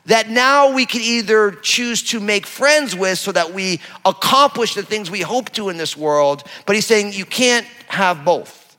that 0.07 0.29
now 0.29 0.73
we 0.73 0.87
can 0.87 1.01
either 1.01 1.53
choose 1.53 2.03
to 2.03 2.21
make 2.21 2.47
friends 2.47 2.95
with 2.95 3.19
so 3.19 3.33
that 3.33 3.53
we 3.53 3.81
accomplish 4.05 4.75
the 4.75 4.83
things 4.83 5.11
we 5.11 5.21
hope 5.21 5.51
to 5.51 5.69
in 5.69 5.77
this 5.77 5.97
world. 5.97 6.45
But 6.67 6.77
he's 6.77 6.87
saying 6.87 7.13
you 7.13 7.25
can't 7.25 7.67
have 7.89 8.25
both. 8.25 8.77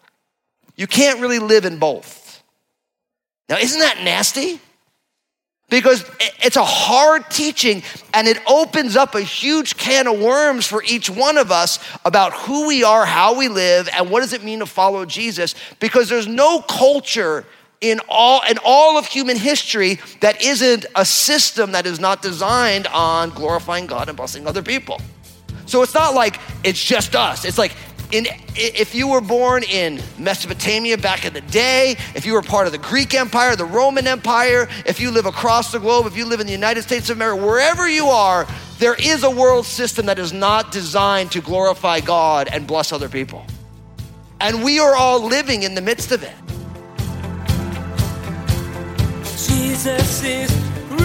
You 0.75 0.87
can't 0.87 1.21
really 1.21 1.39
live 1.39 1.65
in 1.65 1.77
both. 1.77 2.43
Now, 3.47 3.57
isn't 3.57 3.79
that 3.79 4.03
nasty? 4.03 4.59
Because 5.69 6.03
it's 6.39 6.55
a 6.55 6.63
hard 6.63 7.29
teaching 7.29 7.83
and 8.13 8.27
it 8.27 8.37
opens 8.47 8.95
up 8.95 9.15
a 9.15 9.21
huge 9.21 9.77
can 9.77 10.07
of 10.07 10.19
worms 10.19 10.67
for 10.67 10.83
each 10.83 11.09
one 11.09 11.37
of 11.37 11.51
us 11.51 11.79
about 12.05 12.33
who 12.33 12.67
we 12.67 12.83
are, 12.83 13.05
how 13.05 13.37
we 13.37 13.47
live, 13.47 13.89
and 13.95 14.09
what 14.09 14.19
does 14.19 14.33
it 14.33 14.43
mean 14.43 14.59
to 14.59 14.65
follow 14.65 15.05
Jesus. 15.05 15.55
Because 15.79 16.09
there's 16.09 16.27
no 16.27 16.61
culture 16.61 17.45
in 17.83 17.99
all 18.07 18.41
in 18.49 18.57
all 18.63 18.97
of 18.97 19.05
human 19.05 19.35
history 19.35 19.99
that 20.21 20.41
isn't 20.41 20.85
a 20.95 21.03
system 21.05 21.73
that 21.73 21.85
is 21.85 21.99
not 21.99 22.21
designed 22.21 22.87
on 22.87 23.29
glorifying 23.31 23.87
God 23.87 24.07
and 24.07 24.15
blessing 24.15 24.47
other 24.47 24.63
people. 24.63 25.01
So 25.65 25.81
it's 25.83 25.93
not 25.93 26.15
like 26.15 26.39
it's 26.63 26.81
just 26.81 27.13
us. 27.13 27.43
It's 27.43 27.57
like 27.57 27.73
in, 28.13 28.27
if 28.55 28.95
you 28.95 29.09
were 29.09 29.21
born 29.21 29.63
in 29.63 30.01
Mesopotamia 30.17 30.97
back 30.97 31.25
in 31.25 31.33
the 31.33 31.41
day, 31.41 31.97
if 32.15 32.25
you 32.25 32.33
were 32.33 32.41
part 32.41 32.67
of 32.67 32.71
the 32.71 32.77
Greek 32.77 33.13
Empire, 33.13 33.55
the 33.55 33.65
Roman 33.65 34.07
Empire, 34.07 34.69
if 34.85 35.01
you 35.01 35.11
live 35.11 35.25
across 35.25 35.71
the 35.71 35.79
globe, 35.79 36.05
if 36.05 36.15
you 36.15 36.25
live 36.25 36.39
in 36.39 36.45
the 36.45 36.53
United 36.53 36.83
States 36.83 37.09
of 37.09 37.17
America, 37.17 37.45
wherever 37.45 37.89
you 37.89 38.05
are, 38.05 38.47
there 38.77 38.95
is 38.95 39.23
a 39.23 39.29
world 39.29 39.65
system 39.65 40.05
that 40.05 40.19
is 40.19 40.31
not 40.31 40.71
designed 40.71 41.31
to 41.33 41.41
glorify 41.41 41.99
God 41.99 42.47
and 42.49 42.65
bless 42.65 42.93
other 42.93 43.09
people. 43.09 43.45
And 44.39 44.63
we 44.63 44.79
are 44.79 44.95
all 44.95 45.25
living 45.25 45.63
in 45.63 45.75
the 45.75 45.81
midst 45.81 46.11
of 46.11 46.23
it. 46.23 46.33
Jesus 49.53 50.23
is 50.23 50.51
real. 50.89 50.99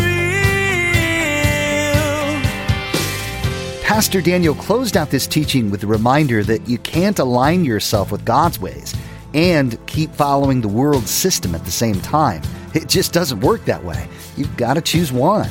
Pastor 3.82 4.22
Daniel 4.22 4.54
closed 4.54 4.96
out 4.96 5.10
this 5.10 5.26
teaching 5.26 5.70
with 5.70 5.82
a 5.82 5.86
reminder 5.86 6.42
that 6.44 6.66
you 6.68 6.78
can't 6.78 7.18
align 7.18 7.64
yourself 7.64 8.10
with 8.10 8.24
God's 8.24 8.58
ways 8.58 8.94
and 9.34 9.84
keep 9.86 10.14
following 10.14 10.60
the 10.60 10.68
world's 10.68 11.10
system 11.10 11.54
at 11.54 11.64
the 11.64 11.70
same 11.70 12.00
time. 12.00 12.40
It 12.74 12.88
just 12.88 13.12
doesn't 13.12 13.40
work 13.40 13.64
that 13.66 13.84
way. 13.84 14.08
You've 14.36 14.56
got 14.56 14.74
to 14.74 14.80
choose 14.80 15.12
one. 15.12 15.50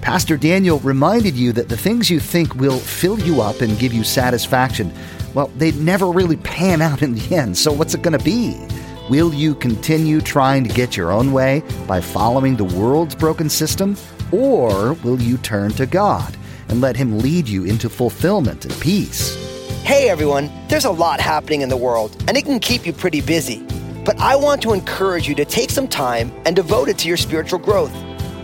Pastor 0.00 0.36
Daniel 0.36 0.78
reminded 0.80 1.34
you 1.34 1.52
that 1.52 1.68
the 1.68 1.76
things 1.76 2.10
you 2.10 2.20
think 2.20 2.54
will 2.54 2.78
fill 2.78 3.18
you 3.18 3.42
up 3.42 3.60
and 3.60 3.78
give 3.78 3.92
you 3.92 4.04
satisfaction, 4.04 4.92
well, 5.34 5.48
they 5.56 5.72
never 5.72 6.06
really 6.06 6.36
pan 6.36 6.80
out 6.80 7.02
in 7.02 7.14
the 7.14 7.36
end. 7.36 7.58
So, 7.58 7.72
what's 7.72 7.94
it 7.94 8.02
going 8.02 8.18
to 8.18 8.24
be? 8.24 8.66
Will 9.10 9.34
you 9.34 9.54
continue 9.54 10.22
trying 10.22 10.64
to 10.64 10.72
get 10.72 10.96
your 10.96 11.12
own 11.12 11.34
way 11.34 11.62
by 11.86 12.00
following 12.00 12.56
the 12.56 12.64
world's 12.64 13.14
broken 13.14 13.50
system? 13.50 13.98
Or 14.32 14.94
will 14.94 15.20
you 15.20 15.36
turn 15.36 15.72
to 15.72 15.84
God 15.84 16.34
and 16.70 16.80
let 16.80 16.96
Him 16.96 17.18
lead 17.18 17.46
you 17.46 17.66
into 17.66 17.90
fulfillment 17.90 18.64
and 18.64 18.80
peace? 18.80 19.36
Hey 19.82 20.08
everyone, 20.08 20.50
there's 20.68 20.86
a 20.86 20.90
lot 20.90 21.20
happening 21.20 21.60
in 21.60 21.68
the 21.68 21.76
world, 21.76 22.16
and 22.28 22.38
it 22.38 22.46
can 22.46 22.58
keep 22.58 22.86
you 22.86 22.94
pretty 22.94 23.20
busy. 23.20 23.62
But 24.06 24.18
I 24.20 24.36
want 24.36 24.62
to 24.62 24.72
encourage 24.72 25.28
you 25.28 25.34
to 25.34 25.44
take 25.44 25.68
some 25.68 25.86
time 25.86 26.32
and 26.46 26.56
devote 26.56 26.88
it 26.88 26.96
to 27.00 27.08
your 27.08 27.18
spiritual 27.18 27.58
growth. 27.58 27.94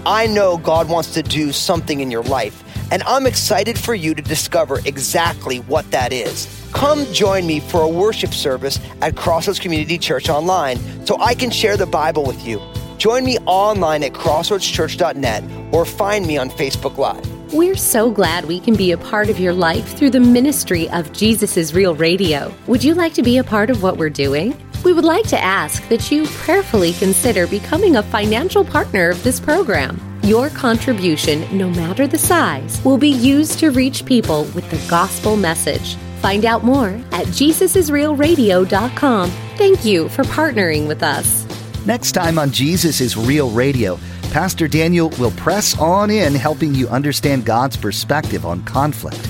I 0.04 0.26
know 0.26 0.58
God 0.58 0.90
wants 0.90 1.14
to 1.14 1.22
do 1.22 1.52
something 1.52 2.00
in 2.00 2.10
your 2.10 2.22
life, 2.24 2.62
and 2.90 3.03
I'm 3.05 3.26
excited 3.26 3.79
for 3.79 3.94
you 3.94 4.14
to 4.14 4.22
discover 4.22 4.81
exactly 4.85 5.59
what 5.61 5.90
that 5.90 6.12
is. 6.12 6.46
Come 6.72 7.05
join 7.12 7.46
me 7.46 7.61
for 7.61 7.83
a 7.83 7.88
worship 7.88 8.33
service 8.33 8.79
at 9.00 9.16
Crossroads 9.16 9.59
Community 9.59 9.98
Church 9.98 10.29
online 10.29 10.79
so 11.07 11.16
I 11.20 11.35
can 11.35 11.50
share 11.50 11.76
the 11.76 11.87
Bible 11.87 12.24
with 12.24 12.46
you. 12.46 12.61
Join 12.98 13.24
me 13.24 13.38
online 13.46 14.03
at 14.03 14.12
crossroadschurch.net 14.12 15.72
or 15.72 15.85
find 15.85 16.26
me 16.26 16.37
on 16.37 16.50
Facebook 16.50 16.98
Live. 16.98 17.26
We're 17.53 17.76
so 17.76 18.11
glad 18.11 18.44
we 18.44 18.61
can 18.61 18.76
be 18.76 18.92
a 18.92 18.98
part 18.98 19.29
of 19.29 19.40
your 19.40 19.53
life 19.53 19.96
through 19.98 20.11
the 20.11 20.20
ministry 20.20 20.88
of 20.90 21.12
Jesus 21.12 21.57
is 21.57 21.74
Real 21.74 21.96
Radio. 21.96 22.55
Would 22.68 22.85
you 22.85 22.94
like 22.94 23.14
to 23.14 23.22
be 23.22 23.38
a 23.38 23.44
part 23.44 23.70
of 23.70 23.83
what 23.83 23.96
we're 23.96 24.11
doing? 24.11 24.57
We 24.85 24.92
would 24.92 25.05
like 25.05 25.26
to 25.29 25.42
ask 25.42 25.87
that 25.88 26.11
you 26.11 26.26
prayerfully 26.26 26.92
consider 26.92 27.46
becoming 27.46 27.96
a 27.96 28.03
financial 28.03 28.64
partner 28.64 29.11
of 29.11 29.22
this 29.24 29.40
program. 29.40 30.09
Your 30.30 30.48
contribution, 30.50 31.58
no 31.58 31.68
matter 31.68 32.06
the 32.06 32.16
size, 32.16 32.80
will 32.84 32.98
be 32.98 33.08
used 33.08 33.58
to 33.58 33.72
reach 33.72 34.04
people 34.04 34.44
with 34.54 34.70
the 34.70 34.76
gospel 34.88 35.34
message. 35.34 35.96
Find 36.22 36.44
out 36.44 36.62
more 36.62 36.90
at 37.10 37.26
JesusIsRealRadio.com. 37.26 39.30
Thank 39.56 39.84
you 39.84 40.08
for 40.10 40.22
partnering 40.22 40.86
with 40.86 41.02
us. 41.02 41.44
Next 41.84 42.12
time 42.12 42.38
on 42.38 42.52
Jesus 42.52 43.00
is 43.00 43.16
Real 43.16 43.50
Radio, 43.50 43.98
Pastor 44.30 44.68
Daniel 44.68 45.08
will 45.18 45.32
press 45.32 45.76
on 45.80 46.10
in 46.10 46.36
helping 46.36 46.76
you 46.76 46.86
understand 46.86 47.44
God's 47.44 47.76
perspective 47.76 48.46
on 48.46 48.62
conflict. 48.62 49.26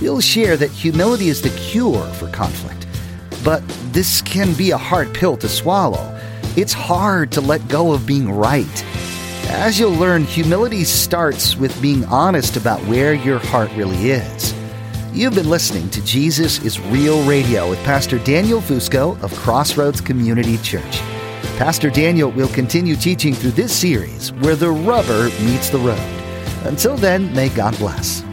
He'll 0.00 0.20
share 0.20 0.56
that 0.56 0.72
humility 0.72 1.28
is 1.28 1.40
the 1.40 1.50
cure 1.50 2.04
for 2.14 2.28
conflict. 2.32 2.88
But 3.44 3.62
this 3.92 4.20
can 4.20 4.52
be 4.54 4.72
a 4.72 4.76
hard 4.76 5.14
pill 5.14 5.36
to 5.36 5.48
swallow. 5.48 6.20
It's 6.56 6.72
hard 6.72 7.30
to 7.30 7.40
let 7.40 7.68
go 7.68 7.92
of 7.92 8.04
being 8.04 8.28
right. 8.28 8.84
As 9.52 9.80
you'll 9.80 9.90
learn, 9.90 10.24
humility 10.24 10.84
starts 10.84 11.56
with 11.56 11.82
being 11.82 12.04
honest 12.04 12.56
about 12.56 12.80
where 12.86 13.14
your 13.14 13.40
heart 13.40 13.68
really 13.74 14.12
is. 14.12 14.54
You've 15.12 15.34
been 15.34 15.50
listening 15.50 15.90
to 15.90 16.04
Jesus 16.04 16.62
is 16.64 16.78
Real 16.78 17.20
Radio 17.24 17.68
with 17.68 17.82
Pastor 17.82 18.18
Daniel 18.20 18.60
Fusco 18.60 19.20
of 19.22 19.34
Crossroads 19.34 20.00
Community 20.00 20.56
Church. 20.58 21.00
Pastor 21.58 21.90
Daniel 21.90 22.30
will 22.30 22.48
continue 22.48 22.94
teaching 22.94 23.34
through 23.34 23.50
this 23.50 23.76
series 23.76 24.32
where 24.34 24.54
the 24.54 24.70
rubber 24.70 25.24
meets 25.42 25.68
the 25.68 25.78
road. 25.78 25.98
Until 26.64 26.96
then, 26.96 27.34
may 27.34 27.48
God 27.48 27.76
bless. 27.78 28.24